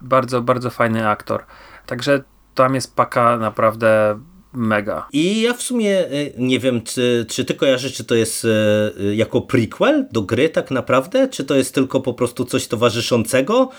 [0.00, 1.44] Bardzo, bardzo fajny aktor.
[1.86, 2.22] Także
[2.54, 4.20] tam jest paka naprawdę
[4.52, 5.08] mega.
[5.12, 9.14] I ja w sumie e, nie wiem, czy, czy ty kojarzysz, czy to jest e,
[9.14, 13.70] jako prequel do gry tak naprawdę, czy to jest tylko po prostu coś towarzyszącego,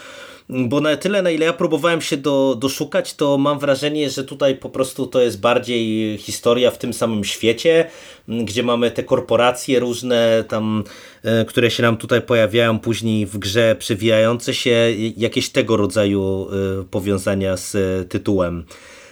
[0.49, 4.55] bo na tyle, na ile ja próbowałem się do, doszukać, to mam wrażenie, że tutaj
[4.55, 7.89] po prostu to jest bardziej historia w tym samym świecie,
[8.27, 10.83] gdzie mamy te korporacje różne tam,
[11.23, 16.47] e, które się nam tutaj pojawiają później w grze, przewijające się, jakieś tego rodzaju
[16.91, 17.75] powiązania z
[18.09, 18.65] tytułem.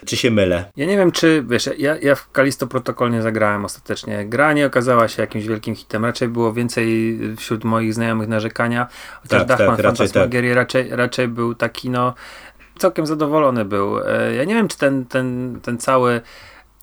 [0.05, 0.71] Czy się mylę?
[0.75, 4.25] Ja nie wiem, czy, wiesz, ja, ja w Kalisto Protocol nie zagrałem ostatecznie.
[4.25, 6.05] Gra nie okazała się jakimś wielkim hitem.
[6.05, 8.87] Raczej było więcej wśród moich znajomych narzekania.
[9.21, 10.31] Chociaż tak, Dachman tak, raczej, tak.
[10.53, 12.13] raczej, raczej był taki, no,
[12.77, 13.99] całkiem zadowolony był.
[13.99, 16.21] E, ja nie wiem, czy ten, ten, ten cały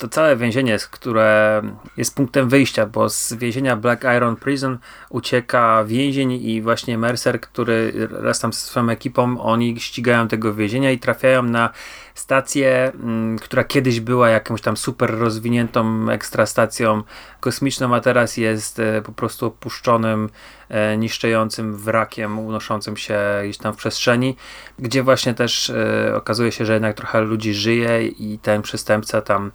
[0.03, 1.63] to całe więzienie, które
[1.97, 4.79] jest punktem wyjścia, bo z więzienia Black Iron Prison
[5.11, 10.91] ucieka więzień i właśnie Mercer, który raz tam z swoją ekipą, oni ścigają tego więzienia
[10.91, 11.71] i trafiają na
[12.15, 17.03] stację, mm, która kiedyś była jakąś tam super rozwiniętą ekstra stacją
[17.41, 20.31] kosmiczną, a teraz jest e, po prostu opuszczonym,
[20.69, 24.37] e, niszczącym wrakiem unoszącym się gdzieś tam w przestrzeni,
[24.79, 29.53] gdzie właśnie też e, okazuje się, że jednak trochę ludzi żyje i ten przestępca tam,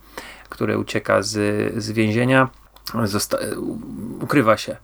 [0.50, 1.34] który ucieka z,
[1.84, 2.50] z więzienia,
[4.22, 4.78] ukrywa się.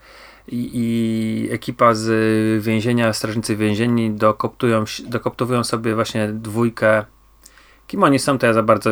[0.48, 7.06] I, i, ekipa z więzienia, strażnicy więzienni dokoptują, dokoptowują sobie właśnie dwójkę
[7.88, 8.90] Kim oni są, to ja za bardzo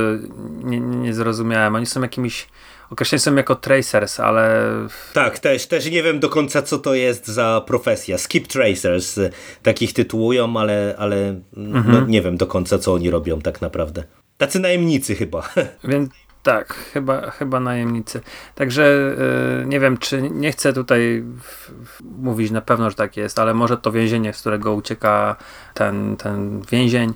[0.64, 1.76] nie, nie zrozumiałem.
[1.76, 2.48] Oni są jakimiś
[2.92, 4.72] określeni są jako tracers, ale...
[5.14, 8.18] Tak, też, też nie wiem do końca, co to jest za profesja.
[8.18, 9.20] Skip tracers
[9.64, 11.96] takich tytułują, ale, ale no, mhm.
[12.00, 14.04] no, nie wiem do końca, co oni robią tak naprawdę.
[14.38, 15.50] Tacy najemnicy chyba.
[15.84, 16.10] Więc
[16.44, 18.22] tak, chyba, chyba najemnicy.
[18.56, 19.16] Także
[19.60, 23.40] yy, nie wiem, czy nie chcę tutaj w, w, mówić na pewno, że tak jest,
[23.40, 25.36] ale może to więzienie, z którego ucieka
[25.74, 27.14] ten, ten więzień,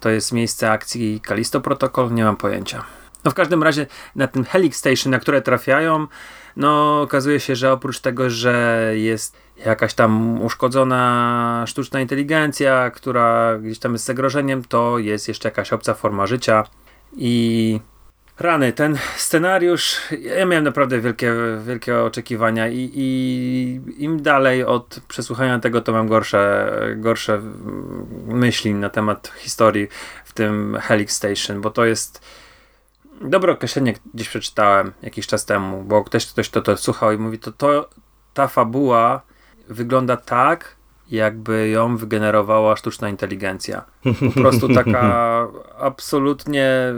[0.00, 2.12] to jest miejsce akcji Kalisto Protocol?
[2.12, 2.84] Nie mam pojęcia.
[3.24, 3.86] No w każdym razie
[4.16, 6.06] na tym Helix Station, na które trafiają,
[6.56, 13.78] no okazuje się, że oprócz tego, że jest jakaś tam uszkodzona sztuczna inteligencja, która gdzieś
[13.78, 16.64] tam jest zagrożeniem, to jest jeszcze jakaś obca forma życia
[17.16, 17.80] i
[18.38, 21.34] Rany, ten scenariusz, ja miałem naprawdę wielkie,
[21.66, 27.42] wielkie oczekiwania i, i im dalej od przesłuchania tego, to mam gorsze, gorsze
[28.26, 29.88] myśli na temat historii
[30.24, 32.22] w tym Helix Station, bo to jest
[33.20, 37.38] dobre określenie, gdzieś przeczytałem jakiś czas temu, bo ktoś, ktoś to, to słuchał i mówi,
[37.38, 37.88] to, to
[38.34, 39.22] ta fabuła
[39.68, 40.75] wygląda tak,
[41.10, 43.84] jakby ją wygenerowała sztuczna inteligencja.
[44.34, 45.48] Po prostu taka
[45.78, 46.94] absolutnie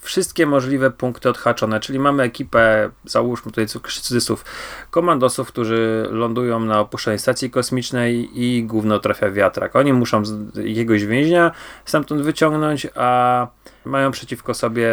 [0.00, 4.44] wszystkie możliwe punkty odhaczone, czyli mamy ekipę, załóżmy tutaj cudzysłów,
[4.90, 9.76] komandosów, którzy lądują na opuszczonej stacji kosmicznej i główno trafia wiatrak.
[9.76, 10.22] Oni muszą
[10.64, 11.52] jakiegoś więźnia
[11.84, 13.46] stamtąd wyciągnąć, a
[13.84, 14.90] mają przeciwko sobie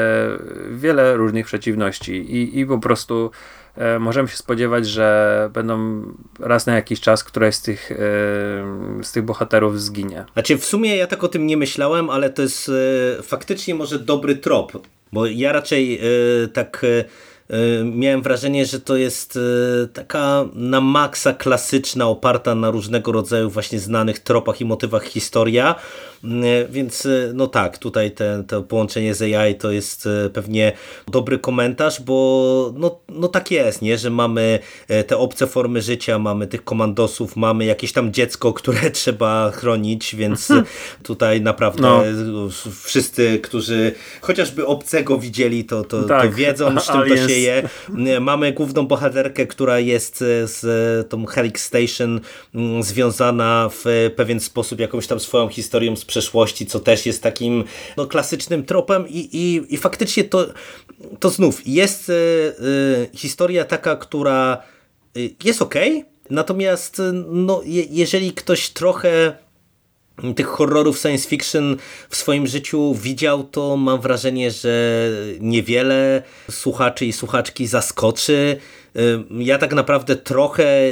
[0.72, 3.32] wiele różnych przeciwności i, i po prostu
[3.78, 6.04] e, możemy się spodziewać, że będą
[6.40, 7.96] raz na jakiś czas któraś z tych, e,
[9.04, 10.26] z tych bohaterów zginie.
[10.34, 12.70] Znaczy w sumie ja tak o tym nie myślałem, ale to jest
[13.20, 16.02] e, faktycznie może dobry trop, bo ja raczej
[16.54, 16.86] tak
[17.84, 19.40] miałem wrażenie, że to jest
[19.94, 25.76] taka na maksa klasyczna, oparta na różnego rodzaju właśnie znanych tropach i motywach historia,
[26.26, 30.72] E, więc e, no tak, tutaj te, to połączenie z AI to jest e, pewnie
[31.08, 33.98] dobry komentarz, bo no, no tak jest, nie?
[33.98, 34.60] że mamy
[35.08, 40.52] te obce formy życia, mamy tych komandosów, mamy jakieś tam dziecko, które trzeba chronić, więc
[40.52, 40.68] mhm.
[41.04, 42.50] tutaj naprawdę no.
[42.84, 43.92] wszyscy, którzy
[44.22, 46.24] chociażby obcego widzieli, to, to, tak.
[46.24, 47.70] to wiedzą, z czym to się je.
[48.22, 52.22] Mamy główną bohaterkę, która jest z tą Helix Station
[52.56, 57.64] mm, związana w pewien sposób jakąś tam swoją historią z przeszłości, co też jest takim
[57.98, 60.46] no, klasycznym tropem i, i, i faktycznie to,
[61.20, 64.64] to znów jest y, y, historia taka, która
[65.44, 65.76] jest ok,
[66.30, 69.38] natomiast no, je, jeżeli ktoś trochę
[70.36, 71.78] tych horrorów science fiction
[72.10, 75.10] w swoim życiu widział, to mam wrażenie, że
[75.40, 78.58] niewiele słuchaczy i słuchaczki zaskoczy.
[79.40, 80.92] Ja tak naprawdę trochę,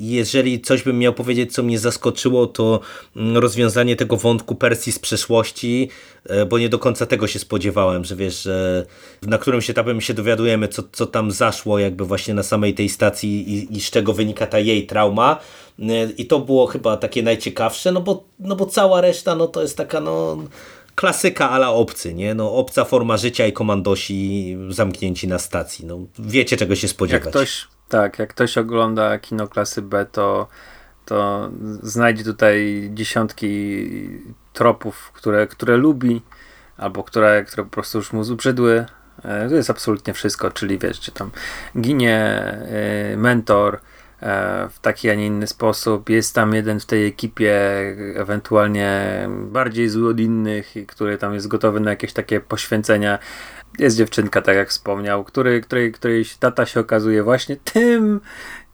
[0.00, 2.80] jeżeli coś bym miał powiedzieć, co mnie zaskoczyło, to
[3.16, 5.88] mm, rozwiązanie tego wątku Persji z przeszłości,
[6.24, 8.86] e, bo nie do końca tego się spodziewałem, że wiesz, że
[9.22, 12.88] na którymś etapie my się dowiadujemy, co, co tam zaszło jakby właśnie na samej tej
[12.88, 15.40] stacji i, i z czego wynika ta jej trauma.
[15.78, 15.84] E,
[16.18, 19.76] I to było chyba takie najciekawsze, no bo, no bo cała reszta no to jest
[19.76, 20.36] taka no
[20.96, 22.34] klasyka ala obcy, nie?
[22.34, 25.86] No, obca forma życia i komandosi zamknięci na stacji.
[25.86, 27.24] No, wiecie czego się spodziewać.
[27.24, 30.48] Jak ktoś, tak, jak ktoś ogląda kino klasy B, to,
[31.04, 31.50] to
[31.82, 33.86] znajdzie tutaj dziesiątki
[34.52, 36.22] tropów, które, które lubi,
[36.76, 38.86] albo które, które po prostu już mu zubrzydły.
[39.24, 41.30] E, to jest absolutnie wszystko, czyli wiesz, tam
[41.80, 43.80] ginie e, mentor,
[44.70, 46.10] w taki, a nie inny sposób.
[46.10, 47.60] Jest tam jeden w tej ekipie,
[48.14, 53.18] ewentualnie bardziej zły od innych, który tam jest gotowy na jakieś takie poświęcenia.
[53.78, 58.20] Jest dziewczynka, tak jak wspomniał, który, której, którejś tata się okazuje właśnie tym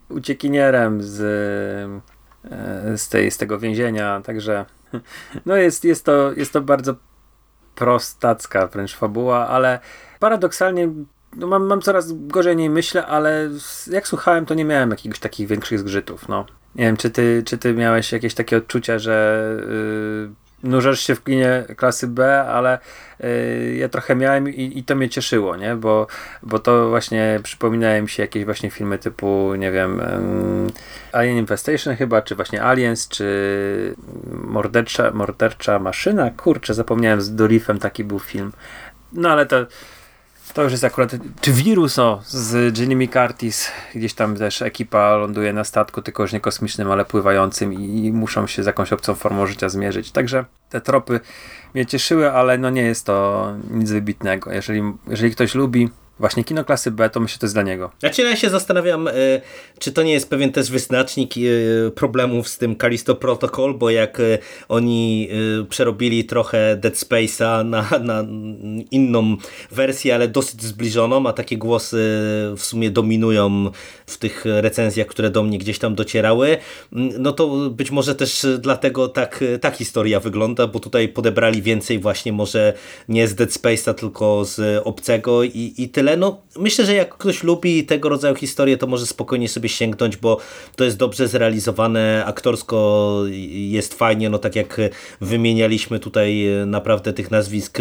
[0.09, 1.21] uciekinierem z,
[2.51, 4.21] e, z, tej, z tego więzienia.
[4.25, 4.65] Także
[5.47, 6.95] no jest, jest, to, jest to bardzo
[7.75, 9.81] prostacka wręcz fabuła, ale
[10.21, 10.89] paradoksalnie
[11.37, 13.51] no mam, mam coraz gorzej nie myślę, ale
[13.91, 16.29] jak słuchałem, to nie miałem jakiegoś takich większych zgrzytów.
[16.29, 16.47] No.
[16.75, 19.47] Nie wiem, czy ty, czy ty miałeś jakieś takie odczucia, że
[20.63, 22.79] yy, nurzasz się w kinie klasy B, ale
[23.21, 25.77] yy, ja trochę miałem i, i, to mnie cieszyło, nie?
[25.77, 26.07] Bo,
[26.43, 30.73] bo to właśnie przypominają mi się jakieś właśnie filmy typu, nie wiem, yy,
[31.13, 33.95] Alien Infestation chyba, czy właśnie Aliens, czy
[34.33, 36.31] Mordercza, Mordercza Maszyna.
[36.31, 38.53] Kurczę, zapomniałem, z Dorifem taki był film.
[39.13, 39.67] No ale to
[40.55, 45.53] to już jest akurat, czy wirus o, z Jamie Curtis, gdzieś tam też ekipa ląduje
[45.53, 49.15] na statku, tylko już nie kosmicznym, ale pływającym i, i muszą się z jakąś obcą
[49.15, 50.13] formą życia zmierzyć.
[50.13, 51.21] Także te tropy
[51.75, 54.53] mnie cieszyły, ale no nie jest to nic wybitnego.
[54.53, 55.89] Jeżeli, jeżeli ktoś lubi
[56.23, 57.91] Właśnie kino klasy B, to myślę, że to jest dla niego.
[58.03, 59.13] Ja się zastanawiam, e,
[59.79, 64.21] czy to nie jest pewien też wyznacznik e, problemów z tym Kalisto Protocol, bo jak
[64.21, 65.29] e, oni
[65.69, 68.25] przerobili trochę Dead Space'a na, na
[68.91, 69.37] inną
[69.71, 71.97] wersję, ale dosyć zbliżoną, a takie głosy
[72.57, 73.71] w sumie dominują
[74.07, 76.57] w tych recenzjach, które do mnie gdzieś tam docierały,
[76.93, 82.33] no to być może też dlatego tak ta historia wygląda, bo tutaj podebrali więcej właśnie
[82.33, 82.73] może
[83.09, 87.43] nie z Dead Space'a, tylko z obcego i, i tyle no myślę, że jak ktoś
[87.43, 90.39] lubi tego rodzaju historie, to może spokojnie sobie sięgnąć, bo
[90.77, 93.19] to jest dobrze zrealizowane, aktorsko
[93.51, 94.81] jest fajnie, no tak jak
[95.21, 97.79] wymienialiśmy tutaj naprawdę tych nazwisk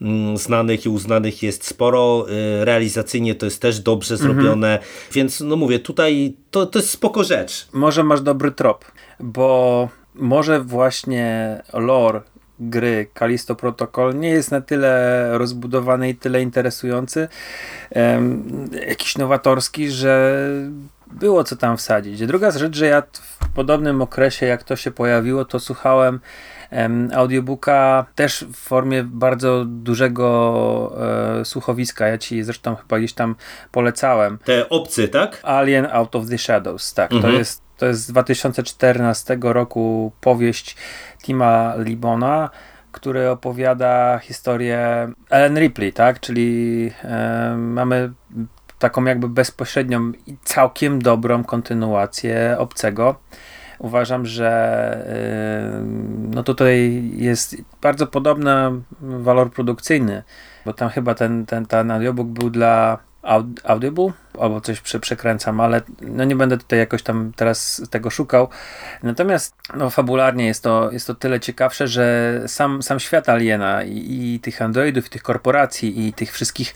[0.00, 2.26] mm, znanych i uznanych jest sporo,
[2.60, 4.32] y, realizacyjnie to jest też dobrze mhm.
[4.32, 4.78] zrobione,
[5.12, 7.66] więc no mówię, tutaj to, to jest spoko rzecz.
[7.72, 8.84] Może masz dobry trop,
[9.20, 12.20] bo może właśnie lore
[12.60, 17.28] gry Kalisto Protocol nie jest na tyle rozbudowany i tyle interesujący,
[17.90, 20.38] um, jakiś nowatorski, że
[21.12, 22.26] było co tam wsadzić.
[22.26, 26.20] Druga rzecz, że ja w podobnym okresie, jak to się pojawiło, to słuchałem
[26.72, 30.96] um, audiobooka też w formie bardzo dużego
[31.40, 32.08] e, słuchowiska.
[32.08, 33.34] Ja ci zresztą chyba gdzieś tam
[33.70, 34.38] polecałem.
[34.44, 35.40] Te obcy, tak?
[35.42, 37.12] Alien Out of the Shadows, tak.
[37.12, 37.32] Mhm.
[37.32, 40.76] To jest To jest z 2014 roku powieść
[41.22, 42.50] Tima Libona,
[42.92, 46.20] który opowiada historię Ellen Ripley, tak?
[46.20, 48.12] Czyli e, mamy
[48.78, 53.16] taką jakby bezpośrednią i całkiem dobrą kontynuację Obcego.
[53.78, 55.06] Uważam, że
[56.30, 58.52] no tutaj jest bardzo podobny
[59.00, 60.22] walor produkcyjny,
[60.64, 62.98] bo tam chyba ten, ten, ten audiobook był dla
[63.64, 68.48] Audible, albo coś prze, przekręcam, ale no nie będę tutaj jakoś tam teraz tego szukał.
[69.02, 74.34] Natomiast no, fabularnie jest to, jest to tyle ciekawsze, że sam, sam świat Aliena i,
[74.34, 76.74] i tych androidów, i tych korporacji i tych wszystkich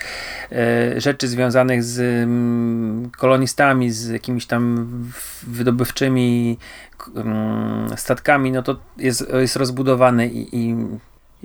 [0.53, 4.87] e, rzeczy związanych z mm, kolonistami, z jakimiś tam
[5.43, 6.59] wydobywczymi
[7.17, 10.77] mm, statkami, no to jest, jest rozbudowany i, i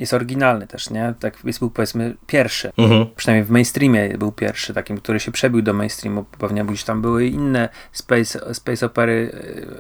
[0.02, 1.14] jest oryginalny też, nie?
[1.20, 2.72] Tak jest był powiedzmy pierwszy.
[2.78, 3.06] Mhm.
[3.16, 6.26] Przynajmniej w mainstreamie był pierwszy, takim, który się przebił do mainstreamu.
[6.40, 9.32] Pewnie gdzieś tam były inne space, space opery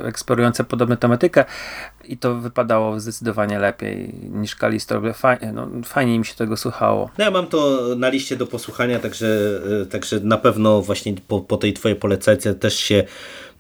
[0.02, 1.46] e, eksplorujące podobną tematykę
[2.04, 5.02] i to wypadało zdecydowanie lepiej niż Kalisto.
[5.14, 7.10] Fajnie, no, fajnie mi się tego słuchało.
[7.18, 11.42] No ja mam to na liście do posłuchania, także, e, także na pewno właśnie po,
[11.42, 13.04] po tej twojej polecajce też się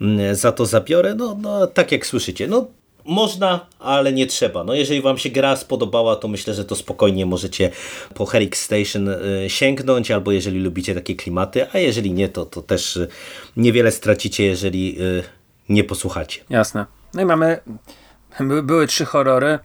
[0.01, 1.15] mm, za to zabiorę.
[1.15, 2.67] No, no tak jak słyszycie, no
[3.05, 4.63] można, ale nie trzeba.
[4.63, 7.71] No jeżeli wam się gra spodobała, to myślę, że to spokojnie możecie
[8.13, 12.61] po Herrick Station y, sięgnąć, albo jeżeli lubicie takie klimaty, a jeżeli nie, to, to
[12.61, 13.07] też y,
[13.57, 15.23] niewiele stracicie, jeżeli y,
[15.69, 16.41] nie posłuchacie.
[16.49, 16.85] Jasne.
[17.13, 17.59] No i mamy,
[18.63, 19.59] były trzy horrory,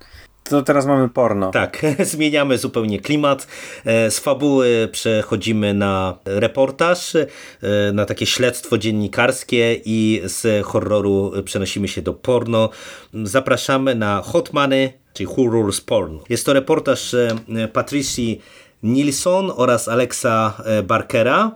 [0.49, 1.51] to teraz mamy porno.
[1.51, 1.83] Tak,
[2.13, 3.47] zmieniamy zupełnie klimat.
[3.85, 7.27] E, z fabuły przechodzimy na reportaż, e,
[7.93, 12.71] na takie śledztwo dziennikarskie i z horroru przenosimy się do porno.
[13.25, 16.19] Zapraszamy na Hot Money, czyli Horrors Porn.
[16.29, 17.29] Jest to reportaż e,
[17.73, 18.41] Patricji
[18.83, 21.53] Nilsson oraz Alexa Barkera.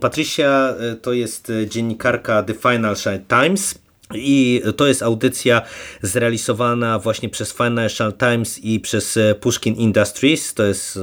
[0.00, 3.78] Patricia to jest dziennikarka The Financial Times
[4.14, 5.62] i to jest audycja
[6.02, 10.54] zrealizowana właśnie przez Financial Times i przez e, Pushkin Industries.
[10.54, 11.00] To jest e,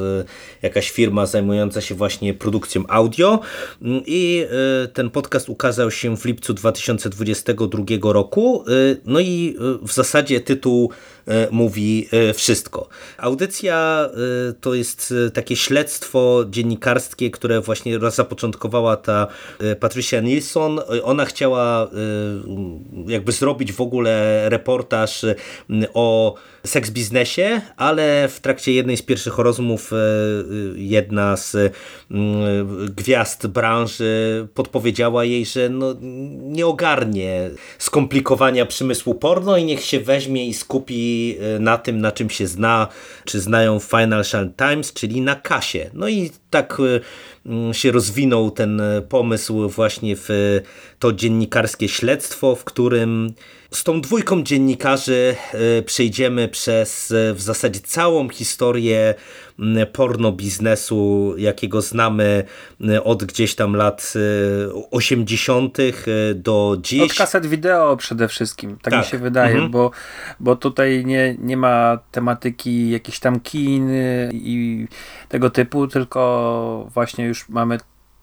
[0.62, 3.39] jakaś firma zajmująca się właśnie produkcją audio.
[3.82, 4.45] Mm, I
[4.84, 7.84] e, ten podcast ukazał się w lipcu 2022
[8.14, 8.64] roku.
[9.05, 10.91] No i w zasadzie tytuł
[11.51, 12.89] mówi wszystko.
[13.17, 14.09] Audycja
[14.61, 19.28] to jest takie śledztwo dziennikarskie, które właśnie zapoczątkowała ta
[19.80, 20.80] Patricia Nilsson.
[21.03, 21.89] Ona chciała
[23.07, 25.25] jakby zrobić w ogóle reportaż
[25.93, 29.97] o seks biznesie, ale w trakcie jednej z pierwszych rozmów e,
[30.75, 31.73] jedna z
[32.95, 35.95] gwiazd branży podpowiedziała jej, że no,
[36.41, 41.16] nie ogarnie skomplikowania przemysłu porno i niech się weźmie i skupi
[41.55, 42.88] e, na tym, na czym się zna,
[43.26, 45.89] czy znają Financial Times, czyli na kasie.
[45.93, 46.99] No i tak e,
[47.49, 50.30] mm, się rozwinął ten pomysł właśnie w
[50.99, 53.34] to dziennikarskie śledztwo, w którym
[53.72, 59.15] z tą dwójką dziennikarzy e, przejdziemy przez e, w zasadzie całą historię
[59.93, 62.43] porno biznesu, jakiego znamy
[63.03, 64.13] od gdzieś tam lat
[64.91, 65.78] 80.
[65.80, 65.84] E,
[66.36, 67.01] do dziś.
[67.01, 69.05] Od kaset wideo przede wszystkim, tak, tak.
[69.05, 69.72] mi się wydaje, mhm.
[69.72, 69.91] bo,
[70.39, 73.89] bo tutaj nie, nie ma tematyki jakichś tam kin
[74.34, 74.88] i
[75.30, 77.78] tego typu, tylko właśnie już mamy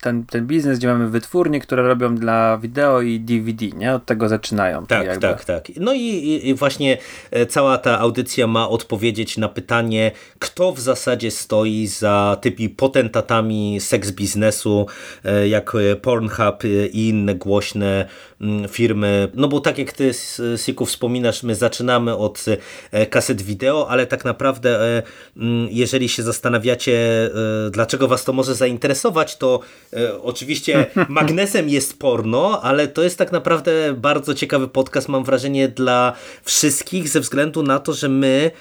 [0.05, 3.93] ten, ten biznes, gdzie mamy wytwórnie, które robią dla wideo i DVD, nie?
[3.93, 4.85] Od tego zaczynają.
[4.85, 5.21] Tak, jakby.
[5.21, 5.67] tak, tak.
[5.77, 6.97] No i, i, właśnie
[7.31, 13.77] e, cała ta audycja ma odpowiedzieć na pytanie, kto w zasadzie stoi za tymi potentatami
[13.79, 14.85] seks biznesu,
[15.23, 18.05] e, jak Pornhub i inne głośne
[18.41, 19.27] mm, firmy.
[19.33, 20.11] No bo tak jak ty,
[20.57, 22.45] Siku, wspominasz, my zaczynamy od
[22.91, 25.03] e, kaset wideo, ale tak naprawdę
[25.37, 27.29] mm, jeżeli się zastanawiacie,
[27.71, 29.59] dlaczego was to może zainteresować, to
[29.94, 35.67] E, oczywiście magnesem jest porno, ale to jest tak naprawdę bardzo ciekawy podcast, mam wrażenie,
[35.67, 38.51] dla wszystkich, ze względu na to, że my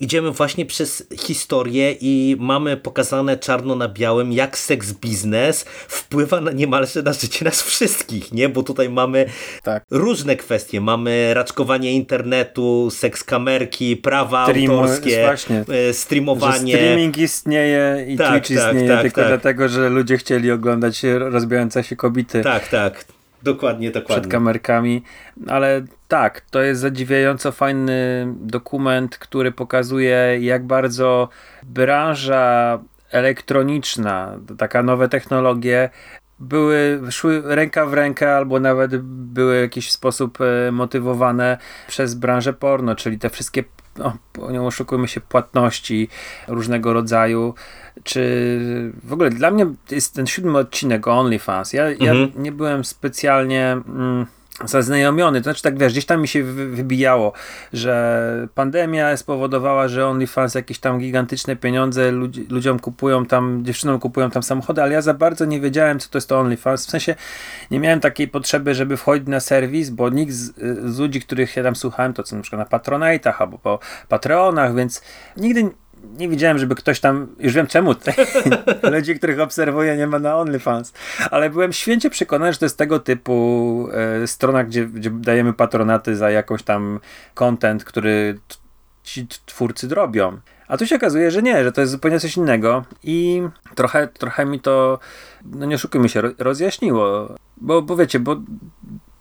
[0.00, 6.52] idziemy właśnie przez historię i mamy pokazane czarno na białym, jak seks biznes wpływa na
[6.52, 8.48] niemalże na życie nas wszystkich, nie?
[8.48, 9.26] Bo tutaj mamy
[9.62, 9.84] tak.
[9.90, 10.80] różne kwestie.
[10.80, 16.76] Mamy raczkowanie internetu, seks kamerki, prawa Stream, autorskie, właśnie, e, streamowanie.
[16.76, 19.30] streaming istnieje i tak, Twitch tak, istnieje tak, tylko tak.
[19.30, 22.40] dlatego, że ludzie chcieli oglądać rozbijające się kobiety.
[22.40, 23.15] Tak, tak.
[23.46, 24.20] Dokładnie, dokładnie.
[24.22, 25.02] Przed kamerkami,
[25.46, 31.28] ale tak, to jest zadziwiająco fajny dokument, który pokazuje, jak bardzo
[31.62, 32.78] branża
[33.10, 35.90] elektroniczna, taka nowe technologie
[36.38, 41.58] były, szły ręka w rękę albo nawet były w jakiś sposób e, motywowane
[41.88, 43.64] przez branżę porno, czyli te wszystkie,
[43.98, 44.16] no,
[44.50, 46.08] nie oszukujmy się, płatności
[46.48, 47.54] różnego rodzaju,
[48.04, 51.72] czy w ogóle dla mnie jest ten siódmy odcinek OnlyFans.
[51.72, 52.18] Ja, mhm.
[52.18, 53.72] ja nie byłem specjalnie...
[53.88, 54.26] Mm,
[54.64, 57.32] zaznajomiony, to znaczy tak wiesz, gdzieś tam mi się wybijało,
[57.72, 64.30] że pandemia spowodowała, że OnlyFans jakieś tam gigantyczne pieniądze ludzi, ludziom kupują tam, dziewczynom kupują
[64.30, 67.14] tam samochody, ale ja za bardzo nie wiedziałem, co to jest to OnlyFans, w sensie
[67.70, 70.52] nie miałem takiej potrzeby, żeby wchodzić na serwis, bo nikt z,
[70.94, 73.78] z ludzi, których ja tam słuchałem, to co na przykład na Patronite'ach albo po
[74.08, 75.02] Patreonach, więc
[75.36, 75.70] nigdy
[76.18, 77.94] nie widziałem, żeby ktoś tam, już wiem czemu,
[78.92, 80.92] ludzi, których obserwuję, nie ma na OnlyFans,
[81.30, 83.88] ale byłem święcie przekonany, że to jest tego typu
[84.22, 87.00] e, strona, gdzie, gdzie dajemy patronaty za jakąś tam
[87.34, 88.38] content, który
[89.02, 90.40] ci twórcy robią.
[90.68, 93.42] A tu się okazuje, że nie, że to jest zupełnie coś innego i
[93.74, 94.98] trochę, trochę mi to,
[95.44, 97.34] no nie oszukujmy się, rozjaśniło.
[97.56, 98.36] Bo, bo wiecie, bo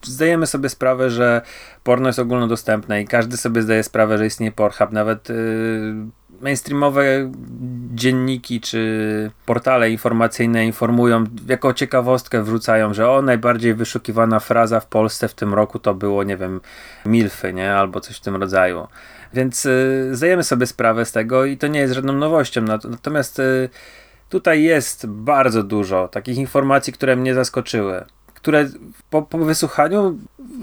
[0.03, 1.41] zdajemy sobie sprawę, że
[1.83, 4.91] porno jest ogólnodostępne i każdy sobie zdaje sprawę, że istnieje Pornhub.
[4.91, 5.35] Nawet yy,
[6.41, 7.31] mainstreamowe
[7.93, 15.27] dzienniki czy portale informacyjne informują, jako ciekawostkę wrzucają, że o, najbardziej wyszukiwana fraza w Polsce
[15.27, 16.61] w tym roku to było, nie wiem,
[17.05, 17.73] milfy, nie?
[17.73, 18.87] Albo coś w tym rodzaju.
[19.33, 22.61] Więc y, zdajemy sobie sprawę z tego i to nie jest żadną nowością.
[22.61, 23.69] Natomiast y,
[24.29, 28.05] tutaj jest bardzo dużo takich informacji, które mnie zaskoczyły
[28.45, 28.69] które
[29.09, 30.17] po, po wysłuchaniu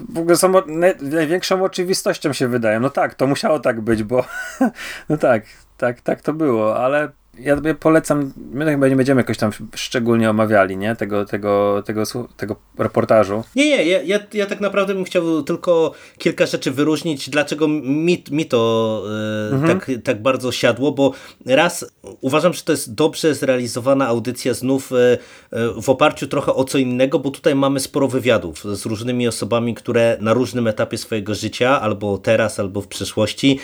[0.09, 0.53] w ogóle są
[1.01, 2.79] największą oczywistością się wydają.
[2.79, 4.25] No tak, to musiało tak być, bo
[5.09, 5.43] no tak,
[5.77, 10.77] tak, tak to było, ale ja polecam, my chyba nie będziemy jakoś tam szczególnie omawiali,
[10.77, 10.95] nie?
[10.95, 12.03] Tego, tego, tego,
[12.37, 13.43] tego reportażu.
[13.55, 18.23] Nie, nie, ja, ja, ja tak naprawdę bym chciał tylko kilka rzeczy wyróżnić, dlaczego mi,
[18.31, 19.03] mi to
[19.51, 19.79] e, mhm.
[19.79, 21.13] tak, tak bardzo siadło, bo
[21.45, 21.85] raz
[22.21, 25.17] uważam, że to jest dobrze zrealizowana audycja znów e,
[25.51, 29.75] e, w oparciu trochę o co innego, bo tutaj mamy sporo wywiadów z różnymi osobami,
[29.75, 33.59] które na różnym etapie swojego życia, albo teraz, albo w przeszłości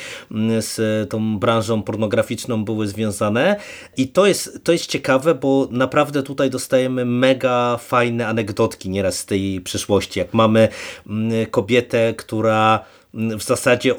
[0.60, 3.59] z tą branżą pornograficzną były związane
[3.98, 9.26] i to jest, to jest ciekawe, bo naprawdę tutaj dostajemy mega fajne anegdotki nieraz z
[9.26, 10.20] tej przyszłości.
[10.20, 10.68] Jak mamy
[11.08, 13.96] mm, kobietę, która w zasadzie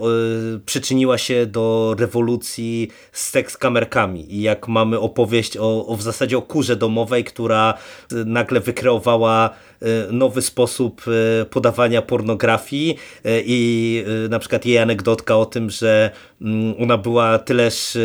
[0.66, 6.38] przyczyniła się do rewolucji z seks kamerkami i jak mamy opowieść o, o w zasadzie
[6.38, 7.74] o kurze domowej, która
[8.10, 11.02] nagle wykreowała e, nowy sposób
[11.40, 17.38] e, podawania pornografii e, i na przykład jej anegdotka o tym, że mm, ona była
[17.38, 17.98] tyleż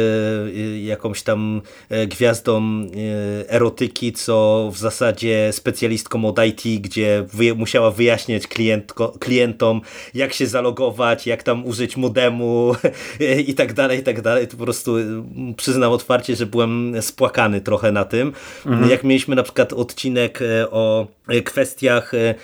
[0.83, 1.61] jakąś tam
[2.07, 2.81] gwiazdą
[3.47, 7.25] erotyki, co w zasadzie specjalistką od IT, gdzie
[7.55, 9.81] musiała wyjaśniać klientko, klientom,
[10.13, 10.94] jak się zalogować
[11.25, 12.75] jak tam użyć modemu
[13.47, 14.47] i tak dalej, i tak dalej.
[14.47, 18.33] To po prostu mm, przyznam otwarcie, że byłem spłakany trochę na tym.
[18.65, 18.89] Mhm.
[18.89, 22.35] Jak mieliśmy na przykład odcinek e, o e, kwestiach e,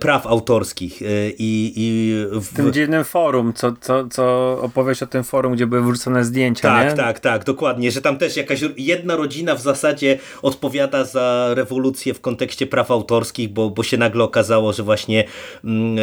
[0.00, 1.02] praw autorskich
[1.38, 5.92] i, i w tym dziwnym forum, co, co, co opowieść o tym forum, gdzie były
[5.92, 6.96] wrzucone zdjęcia, Tak, nie?
[6.96, 12.20] tak, tak, dokładnie, że tam też jakaś jedna rodzina w zasadzie odpowiada za rewolucję w
[12.20, 15.24] kontekście praw autorskich, bo, bo się nagle okazało, że właśnie
[15.64, 15.96] mm,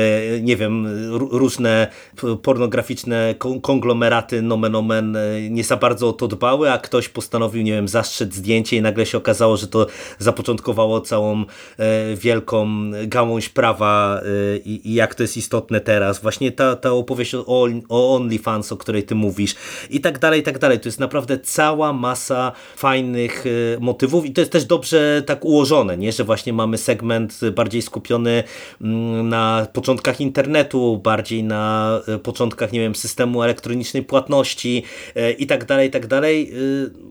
[0.46, 0.88] nie wiem,
[1.32, 1.88] różne
[2.42, 7.72] pornograficzne konglomeraty nomen omen e, nie za bardzo o to dbały, a ktoś postanowił, nie
[7.72, 9.88] wiem, zastrzec zdjęcie i nagle się okazało, że to
[10.20, 11.46] zapoczątkowało całą
[11.78, 12.68] e, wielką
[13.08, 16.22] gałąź prawa e, i, jak to jest istotne teraz.
[16.22, 19.56] Właśnie ta, ta opowieść o, o OnlyFans, o której ty mówisz
[19.90, 20.80] i tak dalej, i tak dalej.
[20.80, 23.46] To jest naprawdę cała masa fajnych
[23.80, 26.12] motywów i to jest też dobrze tak ułożone, nie?
[26.12, 28.44] że właśnie mamy segment bardziej skupiony
[28.82, 34.84] mm, na początkach internetu, bardziej na e, początkach, nie wiem, systemu elektronicznej płatności
[35.38, 36.52] i tak dalej, i tak dalej.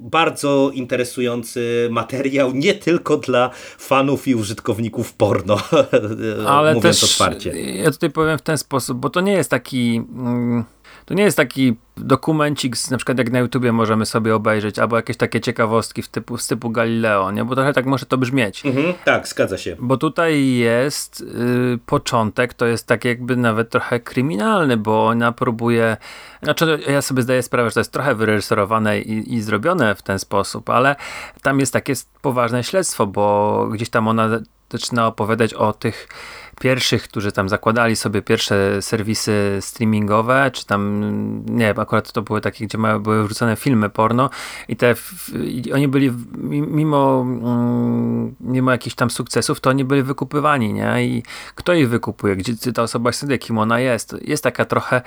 [0.00, 5.56] Bardzo interesujący materiał, nie tylko dla fanów i użytkowników porno,
[6.48, 7.72] Ale mówiąc też, otwarcie.
[7.72, 9.96] Ja tutaj powiem w ten sposób, bo to nie jest taki...
[9.96, 10.64] Mm
[11.10, 15.16] to nie jest taki dokumencik, na przykład jak na YouTubie możemy sobie obejrzeć, albo jakieś
[15.16, 17.44] takie ciekawostki w typu, z typu Galileo, nie?
[17.44, 18.66] bo trochę tak może to brzmieć.
[18.66, 19.76] Mhm, tak, zgadza się.
[19.78, 25.96] Bo tutaj jest y, początek, to jest tak jakby nawet trochę kryminalny, bo ona próbuje,
[26.42, 30.18] znaczy ja sobie zdaję sprawę, że to jest trochę wyreżyserowane i, i zrobione w ten
[30.18, 30.96] sposób, ale
[31.42, 34.28] tam jest takie poważne śledztwo, bo gdzieś tam ona
[34.72, 36.08] zaczyna opowiadać o tych
[36.60, 41.02] pierwszych, którzy tam zakładali sobie pierwsze serwisy streamingowe, czy tam,
[41.46, 44.30] nie wiem, akurat to były takie, gdzie były wrzucone filmy porno
[44.68, 44.94] i te,
[45.44, 46.12] i oni byli,
[46.50, 51.04] mimo, mm, mimo jakichś tam sukcesów, to oni byli wykupywani, nie?
[51.04, 51.22] I
[51.54, 52.36] kto ich wykupuje?
[52.36, 54.16] Gdzie ta osoba sobie, kim ona jest?
[54.22, 55.02] Jest taka trochę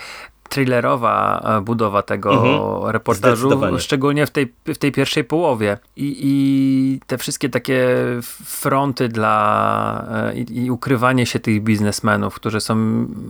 [0.54, 2.91] thrillerowa e, budowa tego Mhm.
[2.91, 3.49] reportażu,
[3.80, 5.78] szczególnie w tej, w tej pierwszej połowie.
[5.95, 7.88] I, I te wszystkie takie
[8.45, 12.76] fronty dla e, i, i ukrywanie się tych biznesmenów, którzy są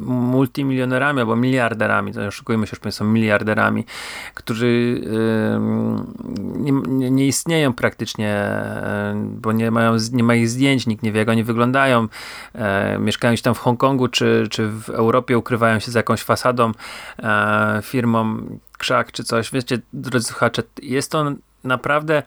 [0.05, 3.86] multimilionerami albo miliarderami, to nie oszukujmy się, że są miliarderami,
[4.34, 5.01] którzy
[5.55, 11.03] ym, nie, nie, nie istnieją praktycznie, e, bo nie mają, nie ma ich zdjęć, nikt
[11.03, 12.07] nie wie jak oni wyglądają,
[12.55, 16.71] e, mieszkają gdzieś tam w Hongkongu czy, czy w Europie, ukrywają się za jakąś fasadą,
[17.20, 18.45] e, firmą
[18.78, 19.51] krzak czy coś.
[19.51, 21.32] Wiecie, drodzy słuchacze, jest to
[21.64, 22.24] naprawdę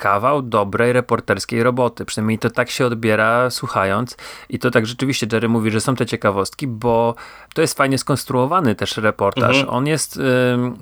[0.00, 2.04] kawał dobrej reporterskiej roboty.
[2.04, 4.16] Przynajmniej to tak się odbiera słuchając.
[4.48, 7.14] I to tak rzeczywiście Jerry mówi, że są te ciekawostki, bo
[7.54, 9.64] to jest fajnie skonstruowany też reportaż.
[9.68, 10.20] On jest,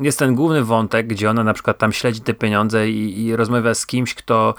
[0.00, 3.74] jest ten główny wątek, gdzie ona na przykład tam śledzi te pieniądze i, i rozmawia
[3.74, 4.54] z kimś, kto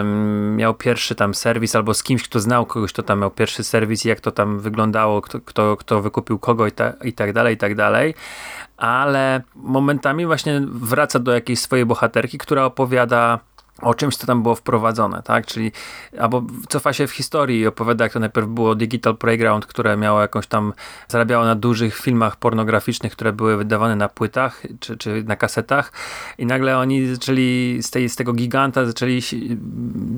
[0.00, 3.64] ym, miał pierwszy tam serwis, albo z kimś, kto znał kogoś, kto tam miał pierwszy
[3.64, 7.32] serwis i jak to tam wyglądało, kto, kto, kto wykupił kogo i, ta, i tak
[7.32, 8.14] dalej, i tak dalej.
[8.76, 13.38] Ale momentami właśnie wraca do jakiejś swojej bohaterki, która opowiada
[13.82, 15.46] o czymś, co tam było wprowadzone, tak?
[15.46, 15.72] Czyli
[16.18, 20.20] albo cofa się w historii i opowiada, jak to najpierw było Digital Playground, które miało
[20.20, 20.72] jakąś tam,
[21.08, 25.92] zarabiało na dużych filmach pornograficznych, które były wydawane na płytach czy, czy na kasetach
[26.38, 29.22] i nagle oni zaczęli z, tej, z tego giganta zaczęli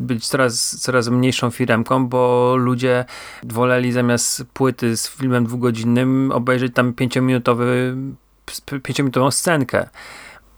[0.07, 3.05] być coraz, coraz mniejszą firemką, bo ludzie
[3.43, 7.97] woleli zamiast płyty z filmem dwugodzinnym obejrzeć tam pięciominutowy,
[8.83, 9.89] pięciominutową scenkę.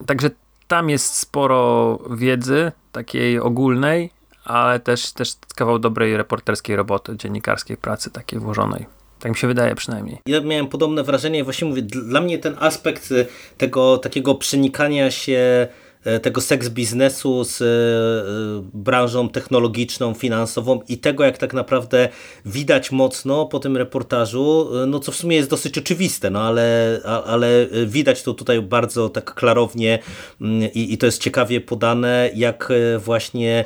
[0.06, 0.30] Także
[0.68, 4.10] tam jest sporo wiedzy, takiej ogólnej,
[4.44, 8.86] ale też, też kawał dobrej reporterskiej roboty, dziennikarskiej pracy takiej włożonej.
[9.20, 10.18] Tak mi się wydaje przynajmniej.
[10.26, 13.08] Ja miałem podobne wrażenie, właśnie mówię, dla mnie ten aspekt
[13.56, 15.68] tego takiego przenikania się
[16.22, 22.08] tego seks biznesu z y, branżą technologiczną, finansową i tego, jak tak naprawdę
[22.46, 27.00] widać mocno po tym reportażu, y, no co w sumie jest dosyć oczywiste, no ale,
[27.26, 29.98] ale widać to tutaj bardzo tak klarownie
[30.40, 33.64] mm, i, i to jest ciekawie podane, jak właśnie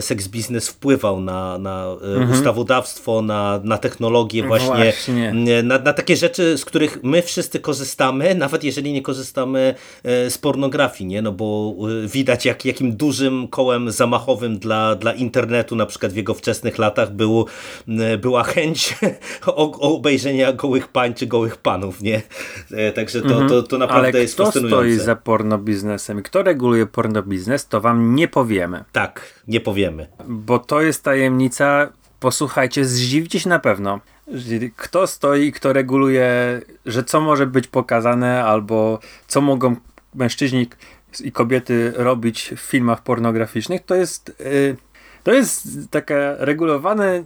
[0.00, 1.96] seks biznes wpływał na, na
[2.28, 5.28] y, ustawodawstwo, na, na technologię właśnie, Właśnie.
[5.28, 9.74] Mm, na, na takie rzeczy, z których my wszyscy korzystamy, nawet jeżeli nie korzystamy
[10.04, 11.22] e, z pornografii, nie?
[11.22, 11.73] No bo
[12.04, 16.78] e, widać jak, jakim dużym kołem zamachowym dla, dla internetu, na przykład w jego wczesnych
[16.78, 17.46] latach był,
[17.88, 18.96] m, była chęć
[19.80, 22.22] obejrzenia gołych pań czy gołych panów, nie?
[22.72, 24.76] E, Także to, to, to naprawdę Ale jest kto fascynujące.
[24.94, 29.60] stoi za porno biznesem i kto reguluje porno biznes, to wam nie powiemy, Tak, nie
[29.60, 30.06] powiemy.
[30.28, 31.92] bo to jest tajemnica.
[32.20, 34.00] Posłuchajcie, zdziwicie się na pewno.
[34.76, 39.76] Kto stoi i kto reguluje, że co może być pokazane, albo co mogą
[40.14, 40.66] mężczyźni
[41.20, 44.28] i kobiety robić w filmach pornograficznych, to jest.
[44.40, 44.76] y,
[45.24, 47.22] to jest takie regulowane,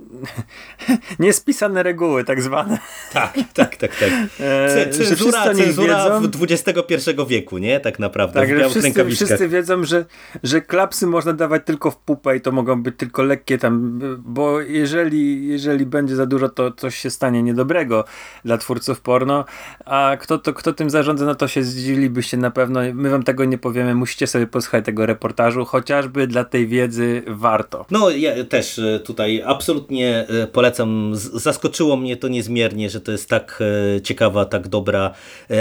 [1.18, 2.78] niespisane reguły, tak zwane.
[3.12, 4.10] Tak, tak, tak, tak.
[4.40, 6.30] E, Cenzura, cenzura wiedzą.
[6.38, 7.80] w XXI wieku, nie?
[7.80, 10.04] Tak naprawdę, Tak, że wszyscy, wszyscy wiedzą, że,
[10.42, 14.60] że klapsy można dawać tylko w pupę i to mogą być tylko lekkie tam, bo
[14.60, 18.04] jeżeli, jeżeli będzie za dużo, to coś się stanie niedobrego
[18.44, 19.44] dla twórców porno,
[19.84, 22.80] a kto, to, kto tym zarządza, no to się zdziwilibyście na pewno.
[22.94, 27.87] My wam tego nie powiemy, musicie sobie posłuchać tego reportażu, chociażby dla tej wiedzy warto.
[27.90, 31.10] No ja też e, tutaj absolutnie e, polecam.
[31.14, 33.58] Zaskoczyło mnie to niezmiernie, że to jest tak
[33.96, 35.14] e, ciekawa, tak dobra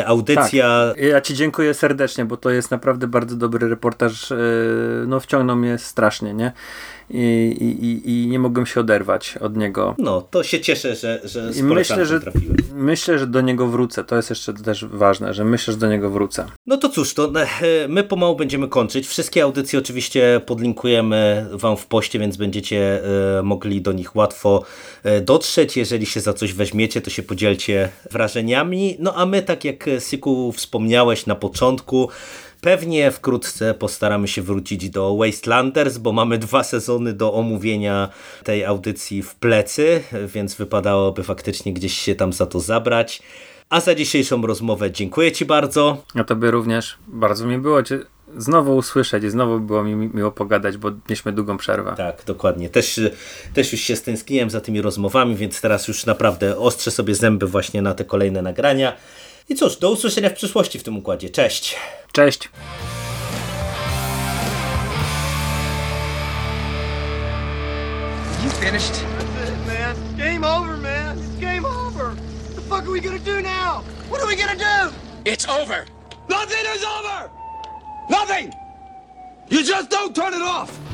[0.05, 0.93] audycja.
[0.95, 1.03] Tak.
[1.03, 4.33] Ja ci dziękuję serdecznie, bo to jest naprawdę bardzo dobry reportaż.
[5.07, 6.51] No wciągnął mnie strasznie, nie?
[7.09, 7.19] I,
[7.81, 9.95] i, i- nie mogłem się oderwać od niego.
[9.97, 12.57] No, to się cieszę, że, że I myślę, że trafiłem.
[12.75, 14.03] myślę, że do niego wrócę.
[14.03, 16.45] To jest jeszcze też ważne, że myślę, że do niego wrócę.
[16.65, 17.31] No to cóż, to
[17.61, 19.07] e, my pomału będziemy kończyć.
[19.07, 23.03] Wszystkie audycje oczywiście podlinkujemy Wam w poście, więc będziecie
[23.39, 24.63] e, mogli do nich łatwo
[25.03, 25.77] e, dotrzeć.
[25.77, 28.95] Jeżeli się za coś weźmiecie, to się podzielcie wrażeniami.
[28.99, 32.09] No a my, tak jak Syku wspomniałeś na początku,
[32.61, 38.09] Pewnie wkrótce postaramy się wrócić do Wastelanders, bo mamy dwa sezony do omówienia
[38.43, 43.21] tej audycji w plecy, więc wypadałoby faktycznie gdzieś się tam za to zabrać.
[43.69, 46.03] A za dzisiejszą rozmowę dziękuję Ci bardzo.
[46.15, 47.99] A tobie również bardzo mi było cię
[48.37, 51.93] znowu usłyszeć i znowu było mi mi- miło pogadać, bo mieliśmy długą przerwę.
[51.97, 52.69] Tak, dokładnie.
[52.69, 52.99] Też,
[53.53, 57.81] też już się stęskniłem za tymi rozmowami, więc teraz już naprawdę ostrzę sobie zęby właśnie
[57.81, 58.93] na te kolejne nagrania.
[59.49, 61.29] I cóż, do usłyszenia w przyszłości w tym układzie.
[61.29, 61.75] Cześć!
[62.11, 62.49] Cześć!
[68.43, 68.93] You finished?
[68.93, 69.95] That's it, man.
[70.17, 71.17] Game over, man.
[71.17, 72.05] It's game over.
[72.05, 73.83] What the fuck are we gonna do now?
[74.09, 74.93] What are we gonna do?
[75.25, 75.85] It's over.
[76.29, 77.29] Nothing is over!
[78.09, 78.53] Nothing!
[79.49, 80.86] You just don't turn it off!